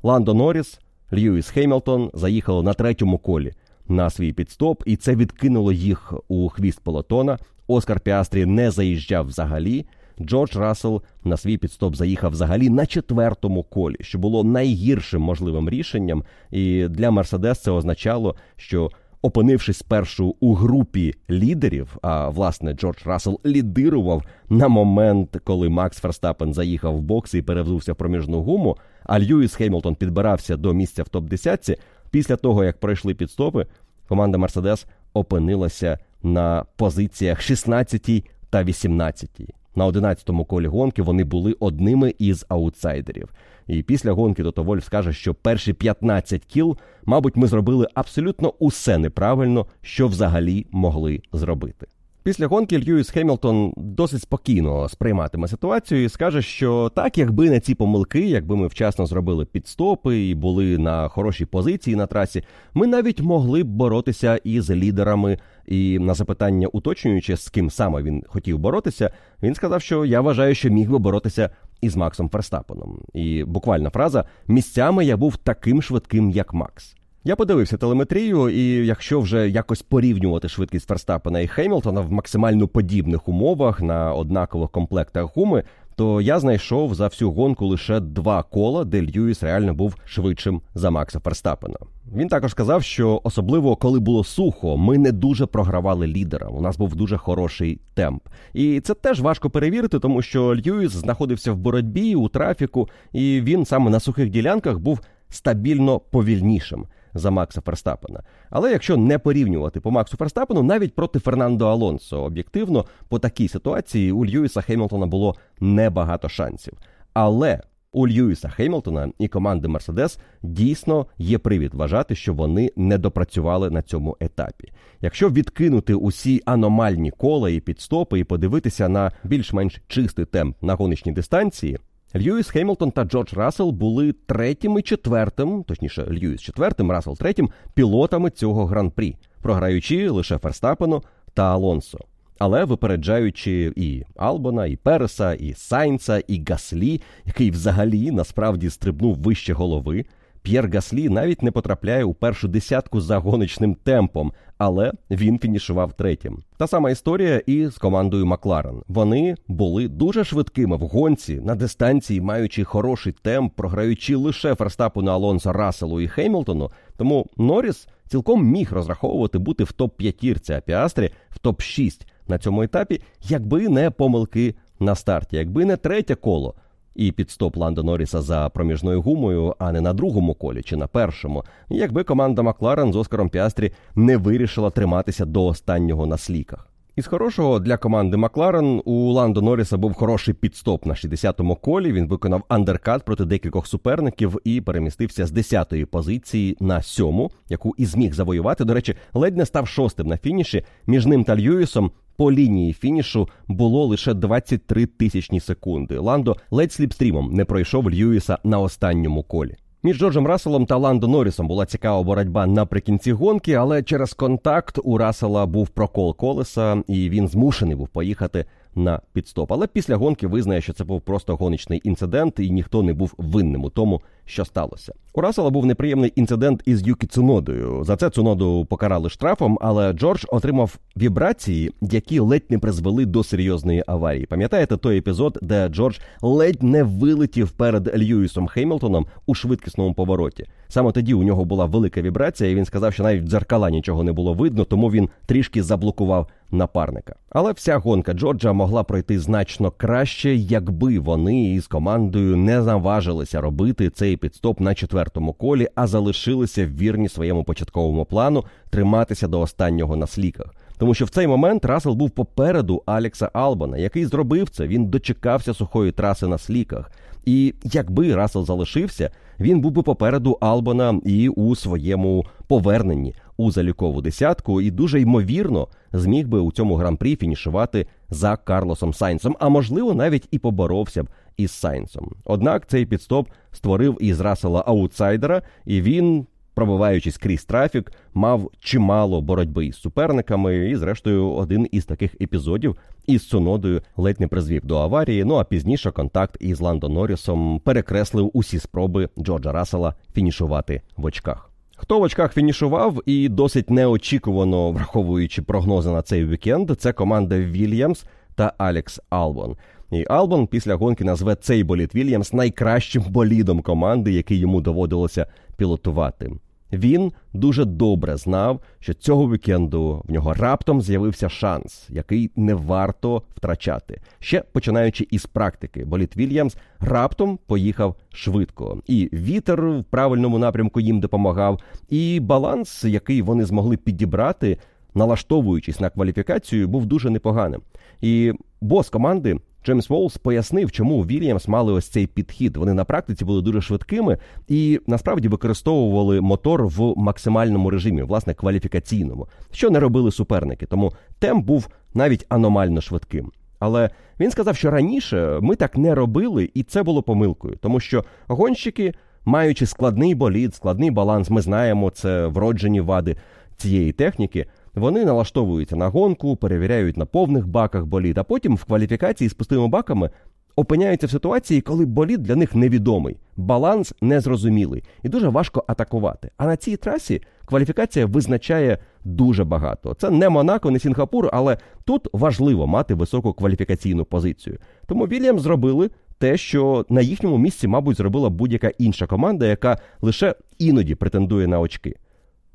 [0.02, 0.80] Ландо Норріс,
[1.12, 3.52] Льюіс Хеймлтон заїхали на третьому колі
[3.88, 7.38] на свій пітстоп, і це відкинуло їх у хвіст пелотона.
[7.66, 9.86] Оскар Піастрі не заїжджав взагалі.
[10.20, 16.24] Джордж Рассел на свій пітстоп заїхав взагалі на четвертому колі, що було найгіршим можливим рішенням.
[16.50, 18.90] І для Мерседес це означало, що
[19.22, 26.54] опинившись спершу у групі лідерів, а власне Джордж Рассел лідирував на момент, коли Макс Ферстапен
[26.54, 28.76] заїхав в бокс і перевзувся в проміжну гуму.
[29.04, 33.66] А Льюіс Хеймлтон підбирався до місця в топ 10 Після того як пройшли пітстопи,
[34.08, 39.30] команда Мерседес опинилася на позиціях 16 та 18.
[39.74, 43.28] На 11-му колі гонки вони були одними із аутсайдерів.
[43.68, 48.98] І після гонки Тото Вольф скаже, що перші 15 кіл, мабуть, ми зробили абсолютно усе
[48.98, 51.86] неправильно, що взагалі могли зробити.
[52.22, 57.74] Після гонки Льюіс Хемілтон досить спокійно сприйматиме ситуацію і скаже, що так, якби не ці
[57.74, 62.42] помилки, якби ми вчасно зробили пітстопи і були на хорошій позиції на трасі,
[62.74, 65.38] ми навіть могли б боротися із лідерами.
[65.66, 69.10] І на запитання, уточнюючи, з ким саме він хотів боротися,
[69.42, 71.50] він сказав, що я вважаю, що міг би боротися
[71.80, 72.98] із Максом Ферстапеном.
[73.14, 76.94] І буквальна фраза місцями я був таким швидким, як Макс.
[77.24, 83.28] Я подивився телеметрію, і якщо вже якось порівнювати швидкість Ферстапена і Хеймлтона в максимально подібних
[83.28, 85.64] умовах на однакових комплектах гуми,
[85.98, 90.90] то я знайшов за всю гонку лише два кола, де Льюіс реально був швидшим за
[90.90, 91.76] Макса Ферстапена.
[92.16, 96.56] Він також сказав, що особливо коли було сухо, ми не дуже програвали лідерам.
[96.56, 98.22] У нас був дуже хороший темп,
[98.54, 103.64] і це теж важко перевірити, тому що Льюіс знаходився в боротьбі у трафіку, і він
[103.64, 106.86] саме на сухих ділянках був стабільно повільнішим.
[107.14, 108.22] За Макса Ферстапена.
[108.50, 114.12] Але якщо не порівнювати по Максу Ферстапену, навіть проти Фернандо Алонсо, об'єктивно, по такій ситуації
[114.12, 116.72] у Льюіса Хемілтона було небагато шансів.
[117.12, 117.60] Але
[117.92, 123.82] у Льюіса Хеймлтона і команди Мерседес дійсно є привід вважати, що вони не допрацювали на
[123.82, 124.72] цьому етапі.
[125.00, 131.12] Якщо відкинути усі аномальні кола і пітстопи і подивитися на більш-менш чистий темп на гоночній
[131.12, 131.78] дистанції.
[132.16, 138.30] Льюіс Хеймлтон та Джордж Рассел були третім і четвертим, точніше, Льюіс четвертим, Рассел третім пілотами
[138.30, 141.02] цього гран-прі, програючи лише Ферстапену
[141.34, 141.98] та Алонсо
[142.38, 149.52] але випереджаючи і Албона, і Переса, і Сайнца, і Гаслі, який взагалі насправді стрибнув вище
[149.52, 150.04] голови.
[150.42, 156.42] П'єр Гаслі навіть не потрапляє у першу десятку за гоночним темпом, але він фінішував третім.
[156.56, 158.82] Та сама історія і з командою Макларен.
[158.88, 165.52] Вони були дуже швидкими в гонці на дистанції, маючи хороший темп, програючи лише Ферстапу Алонсо,
[165.52, 166.70] Расселу і Хеймлтону.
[166.96, 172.38] Тому Норріс цілком міг розраховувати бути в топ п'ятірці, а Піастрі в топ 6 на
[172.38, 176.54] цьому етапі, якби не помилки на старті, якби не третє коло
[176.98, 181.44] і підстоп Ландо Норріса за проміжною гумою, а не на другому колі чи на першому,
[181.68, 186.68] якби команда Макларен з Оскаром Піастрі не вирішила триматися до останнього на сліках.
[186.96, 191.92] Із хорошого для команди Макларен у Ландо Норріса був хороший підстоп на 60-му колі.
[191.92, 197.86] Він виконав андеркат проти декількох суперників і перемістився з 10-ї позиції на сьому, яку і
[197.86, 198.64] зміг завоювати.
[198.64, 200.64] До речі, ледь не став шостим на фініші.
[200.86, 205.98] Між ним та Льюісом по лінії фінішу було лише 23 тисячні секунди.
[205.98, 209.54] Ландо ледь slipstream ом не пройшов Льюіса на останньому колі.
[209.82, 214.98] Між Джорджем Расселом та Ландо Норрісом була цікава боротьба наприкінці гонки, але через контакт у
[214.98, 219.52] Рассела був прокол колеса, і він змушений був поїхати на пітстоп.
[219.52, 223.64] Але після гонки визнає, що це був просто гоночний інцидент, і ніхто не був винним
[223.64, 224.92] у тому, що сталося.
[225.14, 227.84] У Рассела був неприємний інцидент із Юкі Цунодою.
[227.84, 233.84] За це Цуноду покарали штрафом, але Джордж отримав вібрації, які ледь не призвели до серйозної
[233.86, 234.26] аварії.
[234.26, 240.46] Пам'ятаєте той епізод, де Джордж ледь не вилетів перед Льюісом Хеймлтоном у швидкісному повороті.
[240.68, 244.02] Саме тоді у нього була велика вібрація, і він сказав, що навіть в дзеркала нічого
[244.02, 247.14] не було видно, тому він трішки заблокував напарника.
[247.30, 253.90] Але вся гонка Джорджа могла пройти значно краще, якби вони із командою не наважилися робити
[253.90, 260.06] цей підстоп на четвертому колі, а залишилися вірні своєму початковому плану триматися до останнього на
[260.06, 260.54] сліках.
[260.78, 264.66] Тому що в цей момент Рассел був попереду Алекса Албана, який зробив це.
[264.66, 266.90] Він дочекався сухої траси на сліках.
[267.24, 274.00] І якби Рассел залишився, він був би попереду Албана і у своєму поверненні у залікову
[274.00, 279.94] десятку, і дуже ймовірно зміг би у цьому гран-прі фінішувати за Карлосом Сайнсом, а можливо
[279.94, 281.08] навіть і поборовся б
[281.38, 282.12] із Сайнсом.
[282.24, 286.26] Однак цей підстоп створив із Рассела аутсайдера, і він.
[286.54, 293.28] Пробиваючись крізь трафік, мав чимало боротьби із суперниками, і, зрештою, один із таких епізодів із
[293.28, 295.24] Цунодою ледь не призвів до аварії.
[295.24, 301.50] Ну а пізніше контакт із Ландо Норрісом перекреслив усі спроби Джорджа Рассела фінішувати в очках.
[301.76, 308.04] Хто в очках фінішував і досить неочікувано враховуючи прогнози на цей вікенд, це команда Вільямс
[308.34, 309.56] та Алекс Албон.
[309.90, 316.30] І Албон після гонки назве цей боліт Вільямс найкращим болідом команди, який йому доводилося пілотувати.
[316.72, 323.22] Він дуже добре знав, що цього вікенду в нього раптом з'явився шанс, який не варто
[323.36, 324.00] втрачати.
[324.18, 331.00] Ще починаючи із практики, боліт Вільямс раптом поїхав швидко, і вітер в правильному напрямку їм
[331.00, 334.58] допомагав, і баланс, який вони змогли підібрати,
[334.94, 337.60] налаштовуючись на кваліфікацію, був дуже непоганим.
[338.00, 339.36] І бос команди
[339.68, 342.56] Джеймс Волс пояснив, чому Вільямс мали ось цей підхід.
[342.56, 344.18] Вони на практиці були дуже швидкими
[344.48, 350.66] і насправді використовували мотор в максимальному режимі, власне, кваліфікаційному, що не робили суперники.
[350.66, 353.32] Тому темп був навіть аномально швидким.
[353.58, 353.90] Але
[354.20, 358.94] він сказав, що раніше ми так не робили, і це було помилкою, тому що гонщики,
[359.24, 363.16] маючи складний болід, складний баланс, ми знаємо це вроджені вади
[363.56, 364.46] цієї техніки.
[364.74, 369.68] Вони налаштовуються на гонку, перевіряють на повних баках болід, а потім в кваліфікації з пустими
[369.68, 370.10] баками
[370.56, 376.30] опиняються в ситуації, коли болід для них невідомий, баланс незрозумілий і дуже важко атакувати.
[376.36, 379.94] А на цій трасі кваліфікація визначає дуже багато.
[379.94, 384.58] Це не Монако, не Сінгапур, але тут важливо мати високу кваліфікаційну позицію.
[384.86, 385.90] Тому Вільям зробили.
[386.20, 391.60] Те, що на їхньому місці, мабуть, зробила будь-яка інша команда, яка лише іноді претендує на
[391.60, 391.94] очки.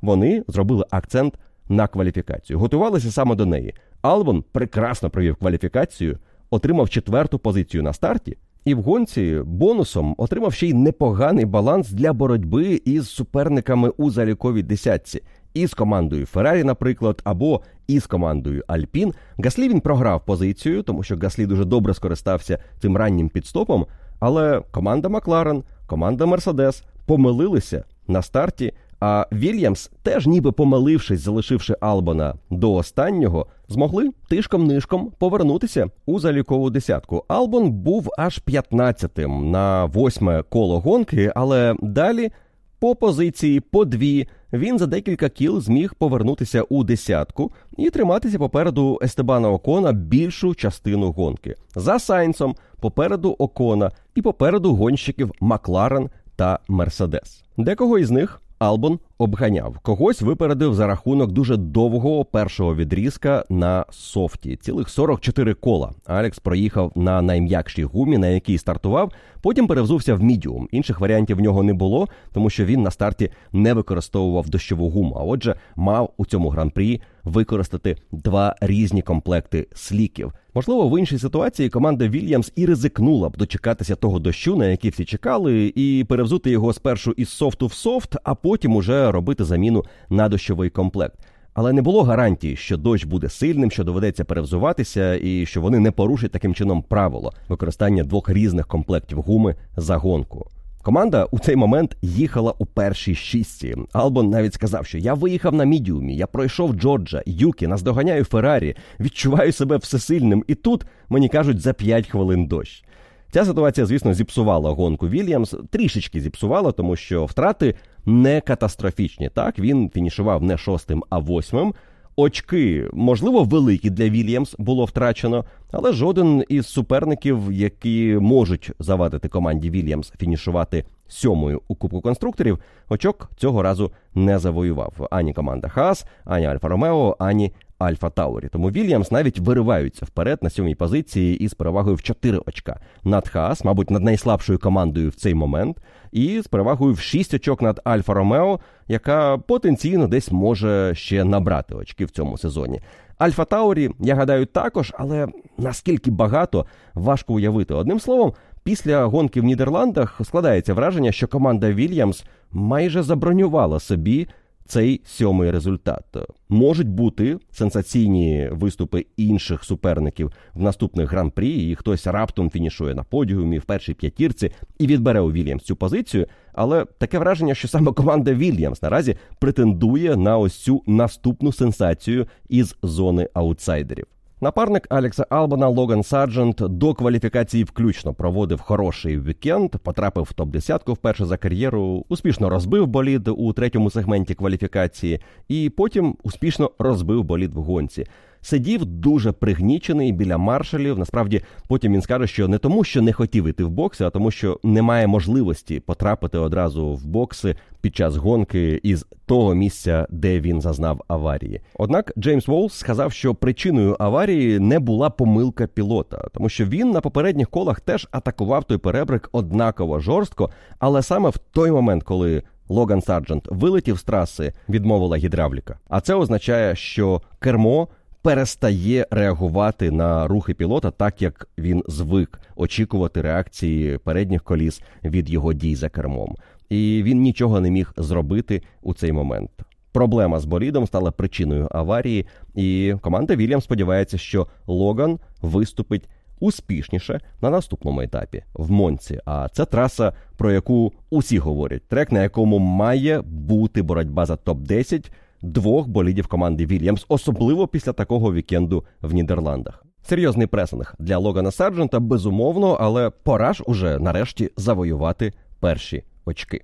[0.02, 1.34] Вони зробили акцент
[1.74, 2.60] на кваліфікацію.
[2.60, 3.74] Готувалися саме до неї.
[4.02, 6.18] Албон прекрасно провів кваліфікацію,
[6.50, 12.14] отримав четверту позицію на старті І в гонці бонусом отримав ще й непоганий баланс для
[12.14, 15.22] боротьби із суперниками у заліковій десятці.
[15.54, 19.14] Із командою Феррарі, наприклад, або із командою Альпін.
[19.38, 23.86] Гаслі він програв позицію, тому що Гаслі дуже добре скористався цим раннім підстопом.
[24.20, 28.74] Але команда Макларен, команда Мерседес помилилися на старті.
[29.06, 37.26] А Вільямс, теж ніби помилившись, залишивши Албана до останнього, змогли тишком-нишком повернутися у залікову десятку.
[37.28, 42.32] Албон був аж 15-тим на восьме коло гонки, але далі
[42.80, 49.00] по позиції по дві він за декілька кіл зміг повернутися у десятку і триматися попереду
[49.04, 51.56] Естебана Окона більшу частину гонки.
[51.76, 57.44] За Сайнсом попереду Окона і попереду гонщиків Макларен та Мерседес.
[57.58, 59.80] Декого із них Албон обганяв.
[59.80, 64.56] Когось випередив за рахунок дуже довгого першого відрізка на софті.
[64.56, 65.92] Цілих 44 кола.
[66.06, 69.12] Алекс проїхав на найм'якшій гумі, на якій стартував.
[69.42, 70.68] Потім перевзувся в мідіум.
[70.72, 75.16] Інших варіантів в нього не було, тому що він на старті не використовував дощову гуму.
[75.20, 80.34] А отже, мав у цьому гран-прі використати два різні комплекти сліків.
[80.56, 85.06] Можливо, в іншій ситуації команда Вільямс і ризикнула б дочекатися того дощу, на який всі
[85.06, 90.30] чекали, і перевзути його спершу із софту в софт, а потім уже робити заміну на
[90.30, 91.20] дощовий комплект.
[91.54, 95.92] Але не було гарантії, що дощ буде сильним, що доведеться перевзуватися, і що вони не
[95.92, 100.48] порушать таким чином правило використання двох різних комплектів гуми за гонку.
[100.84, 103.76] Команда у цей момент їхала у першій шістці.
[103.94, 109.52] Албон навіть сказав, що я виїхав на мідіумі, я пройшов Джорджа, Юкі, наздоганяю Феррарі, відчуваю
[109.52, 112.84] себе всесильним, і тут мені кажуть за 5 хвилин дощ.
[113.32, 119.30] Ця ситуація, звісно, зіпсувала гонку Вільямс, трішечки зіпсувала, тому що втрати не катастрофічні.
[119.34, 121.74] Так він фінішував не шостим, а восьмим.
[122.16, 129.70] Очки, можливо, великі для Вільямс було втрачено, але жоден із суперників, які можуть завадити команді
[129.70, 132.60] Вільямс фінішувати сьомою у Кубку конструкторів,
[132.90, 138.48] очок цього разу не завоював ані команда Хас, ані Альфа Ромео, ані Альфа Таурі.
[138.48, 143.66] Тому Вільямс навіть вириваються вперед на сьомій позиції із перевагою в 4 очка над Хас,
[143.66, 145.78] мабуть, над найслабшою командою в цей момент,
[146.12, 151.76] і з перевагою в 6 очок над Альфа Ромео, яка потенційно десь може ще набрати
[151.76, 152.82] очки в цьому сезоні.
[153.18, 155.28] Альфа Таурі, я гадаю, також, але
[155.58, 157.74] наскільки багато важко уявити.
[157.74, 158.34] Одним словом,
[158.64, 164.28] після гонки в Нідерландах складається враження, що команда Вільямс майже забронювала собі
[164.74, 166.04] цей сьомий результат.
[166.50, 173.60] Можуть бути сенсаційні виступи інших суперників в наступних гран-прі, і хтось раптом фінішує на подіумі
[173.60, 176.28] в першій п'ятірці і відбере у Вільямс цю позицію.
[176.54, 182.76] Але таке враження, що саме команда Вільямс наразі претендує на ось цю наступну сенсацію із
[182.84, 184.06] зони аутсайдерів.
[184.44, 190.90] Напарник Алекса Албона Логан Сарджент до кваліфікації включно проводив хороший вікенд, потрапив в топ 10
[190.90, 197.54] вперше за кар'єру, успішно розбив болід у третьому сегменті кваліфікації, і потім успішно розбив болід
[197.54, 198.06] в гонці
[198.44, 201.00] сидів дуже пригнічений біля маршалів.
[201.00, 204.32] Насправді, потім він скаже, що не тому, що не хотів іти в бокси, а тому,
[204.32, 210.62] що немає можливості потрапити одразу в бокси під час гонки із того місця, де він
[210.62, 211.62] зазнав аварії.
[211.76, 217.02] Однак Джеймс Воулз сказав, що причиною аварії не була помилка пілота, тому що він на
[217.02, 220.50] попередніх колах теж атакував той поребрик однаково жорстко,
[220.80, 225.80] але саме в той момент, коли Логан Сарджент вилетів з траси, відмовила гідравліка.
[225.90, 227.88] А це означає, що кермо
[228.24, 235.54] перестає реагувати на рухи пілота, так як він звик очікувати реакції передніх коліс від його
[235.54, 236.36] дій за кермом,
[236.70, 239.52] і він нічого не міг зробити у цей момент.
[239.92, 242.26] Проблема з болідом стала причиною аварії,
[242.56, 246.10] і команда Вільям сподівається, що Логан виступить
[246.40, 249.20] успішніше на наступному етапі в Монці.
[249.26, 254.60] А це траса, про яку усі говорять, трек, на якому має бути боротьба за топ
[254.60, 255.12] 10
[255.44, 259.86] двох болідів команди Вільямс, особливо після такого вікенду в Нідерландах.
[260.04, 266.62] Серйозний пресинг для Логана Сарджента, безумовно, але пора ж уже нарешті завоювати перші очки.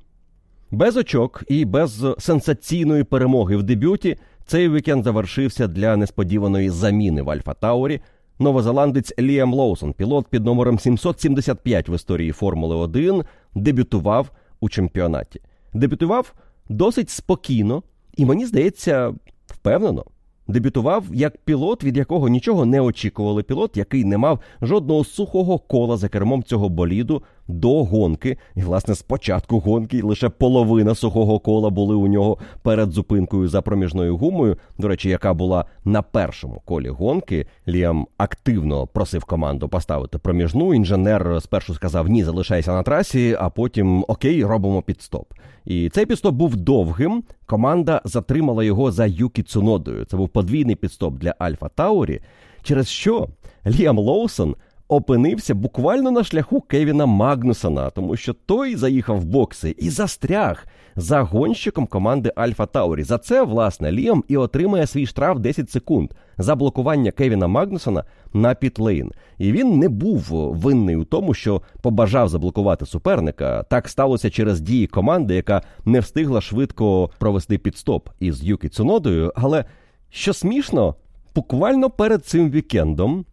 [0.72, 7.30] Без очок і без сенсаційної перемоги в дебюті цей вікенд завершився для несподіваної заміни в
[7.30, 8.02] Альфа Таурі.
[8.40, 13.24] Новозеландець Ліам Лоусон, пілот під номером 775 в історії Формули 1,
[13.56, 15.42] дебютував у чемпіонаті.
[15.74, 16.34] Дебютував
[16.70, 17.84] досить спокійно,
[18.20, 19.14] і мені здається,
[19.48, 20.06] впевнено.
[20.48, 23.44] Дебютував як пілот, від якого нічого не очікували.
[23.44, 28.38] Пілот, який не мав жодного сухого кола за кермом цього боліду, до гонки.
[28.56, 33.62] І, власне, з початку гонки лише половина сухого кола були у нього перед зупинкою за
[33.62, 34.58] проміжною гумою.
[34.78, 37.46] До речі, яка була на першому колі гонки.
[37.68, 40.74] Ліам активно просив команду поставити проміжну.
[40.74, 45.34] Інженер спершу сказав Ні, залишайся на трасі, а потім окей, робимо підстоп.
[45.66, 47.24] І цей пітстоп був довгим.
[47.46, 50.06] Команда затримала його за Юкі Цунодою.
[50.06, 52.22] Це був подвійний пітстоп для Альфа Таурі,
[52.64, 53.28] через що
[53.68, 54.56] Ліам Лоусон
[54.90, 61.22] опинився буквально на шляху Кевіна Магнусона, тому що той заїхав в бокси і застряг за
[61.22, 63.04] гонщиком команди Альфа Таурі.
[63.04, 68.04] За це, власне, Ліам і отримає свій штраф 10 секунд за блокування Кевіна Магнусона
[68.34, 69.12] на пітлейн.
[69.38, 70.22] І він не був
[70.54, 73.64] винний у тому, що побажав заблокувати суперника.
[73.64, 79.34] Так сталося через дії команди, яка не встигла швидко провести пітстоп із Юкі Цунодою.
[79.36, 79.66] Але
[80.10, 80.96] що смішно,
[81.36, 83.26] буквально перед цим вікендом.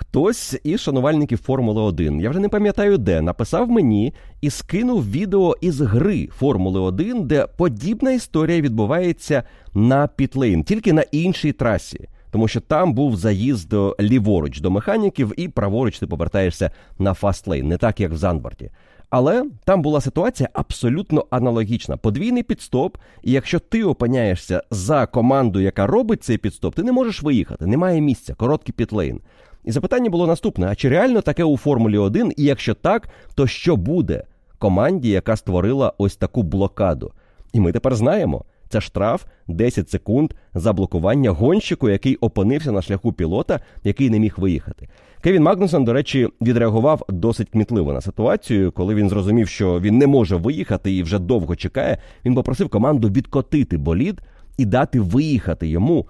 [0.00, 5.56] Хтось із шанувальників Формули 1, я вже не пам'ятаю де, написав мені і скинув відео
[5.60, 9.42] із гри Формули 1, де подібна історія відбувається
[9.74, 12.08] на пітлейн, тільки на іншій трасі.
[12.30, 17.68] Тому що там був заїзд ліворуч до механіків, і праворуч ти повертаєшся на fast lane,
[17.68, 18.70] не так як в Зандворті.
[19.10, 21.96] Але там була ситуація абсолютно аналогічна.
[21.96, 27.22] Подвійний пітстоп, і якщо ти опиняєшся за команду, яка робить цей підстоп, ти не можеш
[27.22, 29.20] виїхати, немає місця, короткий пітлейн.
[29.64, 32.32] І запитання було наступне: а чи реально таке у Формулі 1?
[32.36, 34.24] І якщо так, то що буде
[34.58, 37.12] команді, яка створила ось таку блокаду?
[37.52, 38.44] І ми тепер знаємо.
[38.68, 44.34] Це штраф 10 секунд за блокування гонщику, який опинився на шляху пілота, який не міг
[44.36, 44.88] виїхати.
[45.20, 50.06] Кевін Магнусон, до речі, відреагував досить кмітливо на ситуацію, коли він зрозумів, що він не
[50.06, 51.98] може виїхати і вже довго чекає.
[52.24, 54.20] Він попросив команду відкотити болід
[54.56, 56.06] і дати виїхати йому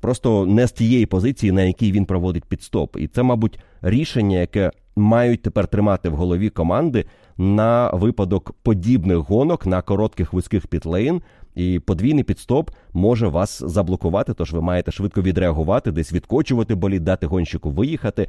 [0.00, 2.96] просто не з тієї позиції, на якій він проводить підстоп.
[2.96, 7.04] І це, мабуть, рішення, яке мають тепер тримати в голові команди
[7.38, 11.22] на випадок подібних гонок на коротких вузьких підлейн.
[11.54, 17.26] І подвійний підстоп може вас заблокувати, тож ви маєте швидко відреагувати, десь відкочувати болід, дати
[17.26, 18.28] гонщику виїхати.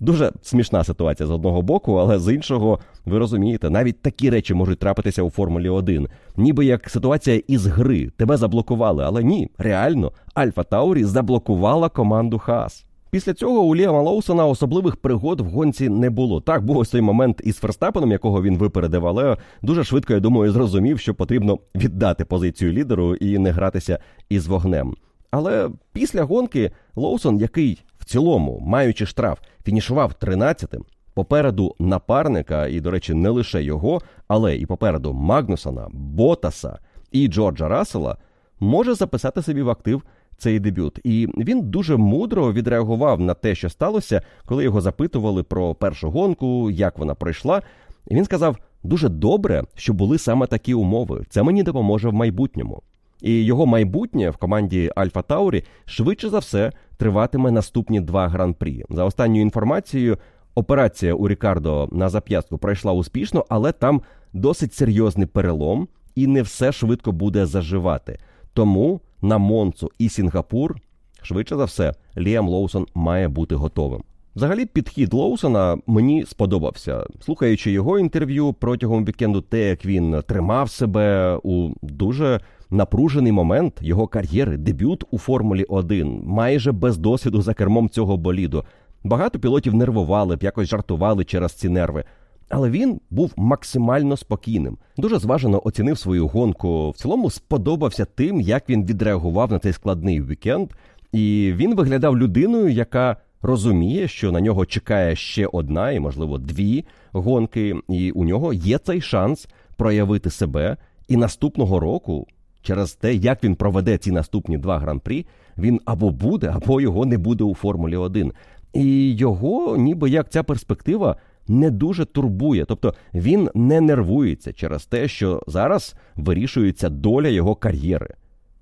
[0.00, 4.78] Дуже смішна ситуація з одного боку, але з іншого, ви розумієте, навіть такі речі можуть
[4.78, 6.08] трапитися у Формулі 1.
[6.36, 8.10] Ніби як ситуація із гри.
[8.16, 12.86] Тебе заблокували, але ні, реально, Альфа Таурі заблокувала команду Хас.
[13.10, 16.40] Після цього у Ліама Лоусона особливих пригод в гонці не було.
[16.40, 20.52] Так був ось цей момент із Ферстапеном, якого він випередив, але дуже швидко, я думаю,
[20.52, 23.98] зрозумів, що потрібно віддати позицію лідеру і не гратися
[24.28, 24.94] із вогнем.
[25.38, 30.84] Але після гонки Лоусон, який в цілому, маючи штраф, фінішував 13-тим,
[31.14, 36.78] попереду напарника, і, до речі, не лише його, але і попереду Магнусона, Ботаса
[37.12, 38.16] і Джорджа Рассела,
[38.60, 40.02] може записати собі в актив
[40.36, 40.98] цей дебют.
[41.04, 46.70] І він дуже мудро відреагував на те, що сталося, коли його запитували про першу гонку,
[46.70, 47.62] як вона пройшла.
[48.08, 51.24] І він сказав: дуже добре, що були саме такі умови.
[51.28, 52.82] Це мені допоможе в майбутньому.
[53.22, 58.84] І його майбутнє в команді Альфа Таурі швидше за все триватиме наступні два гран-прі.
[58.90, 60.18] За останньою інформацією,
[60.54, 64.02] операція у Рікардо на зап'ястку пройшла успішно, але там
[64.32, 68.18] досить серйозний перелом, і не все швидко буде заживати.
[68.52, 70.76] Тому на Монцу і Сінгапур,
[71.22, 74.02] швидше за все, Ліам Лоусон має бути готовим.
[74.36, 77.06] Взагалі, підхід Лоусона мені сподобався.
[77.20, 82.40] Слухаючи його інтерв'ю протягом вікенду, те, як він тримав себе у дуже
[82.70, 88.64] напружений момент його кар'єри, дебют у Формулі 1, майже без досвіду за кермом цього боліду.
[89.04, 92.04] Багато пілотів нервували б, якось жартували через ці нерви.
[92.48, 96.90] Але він був максимально спокійним, дуже зважено оцінив свою гонку.
[96.90, 100.70] В цілому сподобався тим, як він відреагував на цей складний вікенд,
[101.12, 106.84] і він виглядав людиною, яка розуміє, що на нього чекає ще одна і, можливо, дві
[107.12, 110.76] гонки, і у нього є цей шанс проявити себе.
[111.08, 112.26] І наступного року,
[112.66, 115.26] через те, як він проведе ці наступні два гран-прі,
[115.58, 118.32] він або буде, або його не буде у Формулі 1.
[118.72, 121.16] І його, ніби як ця перспектива
[121.48, 128.14] не дуже турбує, тобто він не нервується через те, що зараз вирішується доля його кар'єри.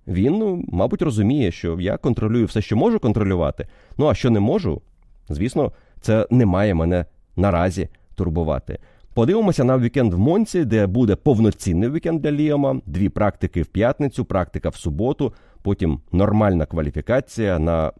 [0.06, 3.66] Він, ну, мабуть, розуміє, що я контролюю все, що можу контролювати.
[3.98, 4.82] Ну а що не можу,
[5.28, 7.06] звісно, це не має мене
[7.36, 8.78] наразі турбувати.
[9.14, 14.24] Подивимося на вікенд в Монці, де буде повноцінний вікенд для Ліома, дві практики в п'ятницю,
[14.24, 15.32] практика в суботу,
[15.62, 17.92] потім нормальна кваліфікація на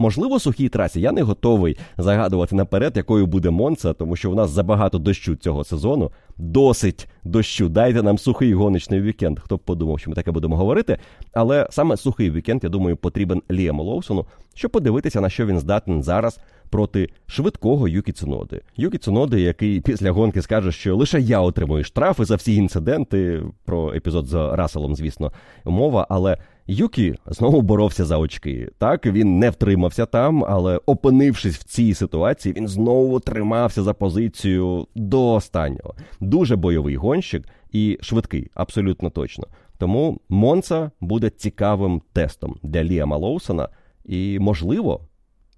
[0.00, 4.50] Можливо, сухій трасі я не готовий загадувати наперед, якою буде Монца, тому що в нас
[4.50, 6.10] забагато дощу цього сезону.
[6.36, 7.68] Досить дощу.
[7.68, 9.40] Дайте нам сухий гоночний вікенд.
[9.40, 10.98] Хто б подумав, що ми таке будемо говорити.
[11.32, 16.02] Але саме сухий вікенд, я думаю, потрібен Ліаму Лоусону, щоб подивитися, на що він здатен
[16.02, 16.40] зараз
[16.70, 18.60] проти швидкого Юкі Цуноди.
[18.76, 23.42] Юкі Цуноди, який після гонки скаже, що лише я отримую штрафи за всі інциденти.
[23.64, 25.32] Про епізод з Расселом, звісно,
[25.64, 26.38] мова, але.
[26.66, 28.70] Юкі знову боровся за очки.
[28.78, 34.86] Так він не втримався там, але опинившись в цій ситуації, він знову тримався за позицію
[34.94, 35.94] до останнього.
[36.20, 39.46] Дуже бойовий гонщик і швидкий, абсолютно точно.
[39.78, 43.68] Тому Монца буде цікавим тестом для Ліама Лоусона,
[44.04, 45.00] і можливо,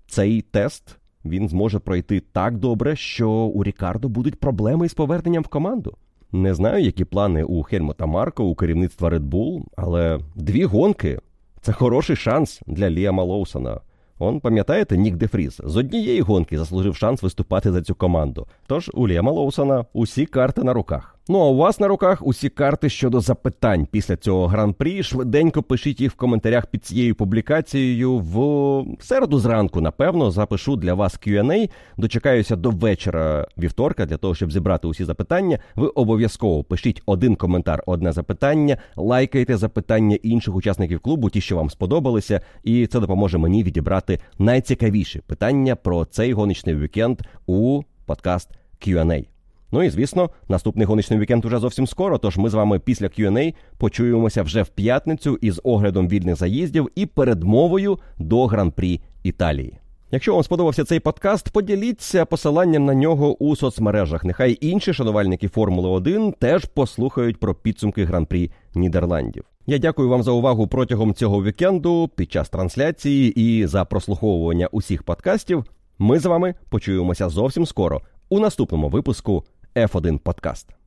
[0.06, 5.48] цей тест він зможе пройти так добре, що у Рікардо будуть проблеми із поверненням в
[5.48, 5.96] команду.
[6.32, 11.18] Не знаю, які плани у Хельмута Марко, у керівництва Red Bull, але дві гонки
[11.60, 13.80] це хороший шанс для Ліама Лоусона.
[14.18, 18.46] Он, пам'ятаєте, Нік Дефріз з однієї гонки заслужив шанс виступати за цю команду.
[18.66, 21.18] Тож у Ліама Лоусона усі карти на руках.
[21.28, 25.02] Ну а у вас на руках усі карти щодо запитань після цього гран-прі.
[25.02, 28.18] Швиденько пишіть їх в коментарях під цією публікацією.
[28.18, 31.70] В середу зранку, напевно, запишу для вас Q&A.
[31.96, 35.58] Дочекаюся до вечора вівторка для того, щоб зібрати усі запитання.
[35.76, 41.70] Ви обов'язково пишіть один коментар, одне запитання, лайкайте запитання інших учасників клубу, ті, що вам
[41.70, 48.50] сподобалися, і це допоможе мені відібрати найцікавіші питання про цей гоночний вікенд у подкаст
[48.86, 49.24] Q&A.
[49.72, 52.18] Ну і звісно, наступний гоночний вікенд уже зовсім скоро.
[52.18, 57.06] Тож ми з вами після Q&A почуємося вже в п'ятницю із оглядом вільних заїздів і
[57.06, 59.78] передмовою до гран-прі Італії.
[60.10, 64.24] Якщо вам сподобався цей подкаст, поділіться посиланням на нього у соцмережах.
[64.24, 69.44] Нехай інші шанувальники Формули 1 теж послухають про підсумки гран-прі Нідерландів.
[69.66, 75.02] Я дякую вам за увагу протягом цього вікенду під час трансляції і за прослуховування усіх
[75.02, 75.64] подкастів.
[75.98, 79.44] Ми з вами почуємося зовсім скоро у наступному випуску
[79.74, 80.81] F1 Подкаст.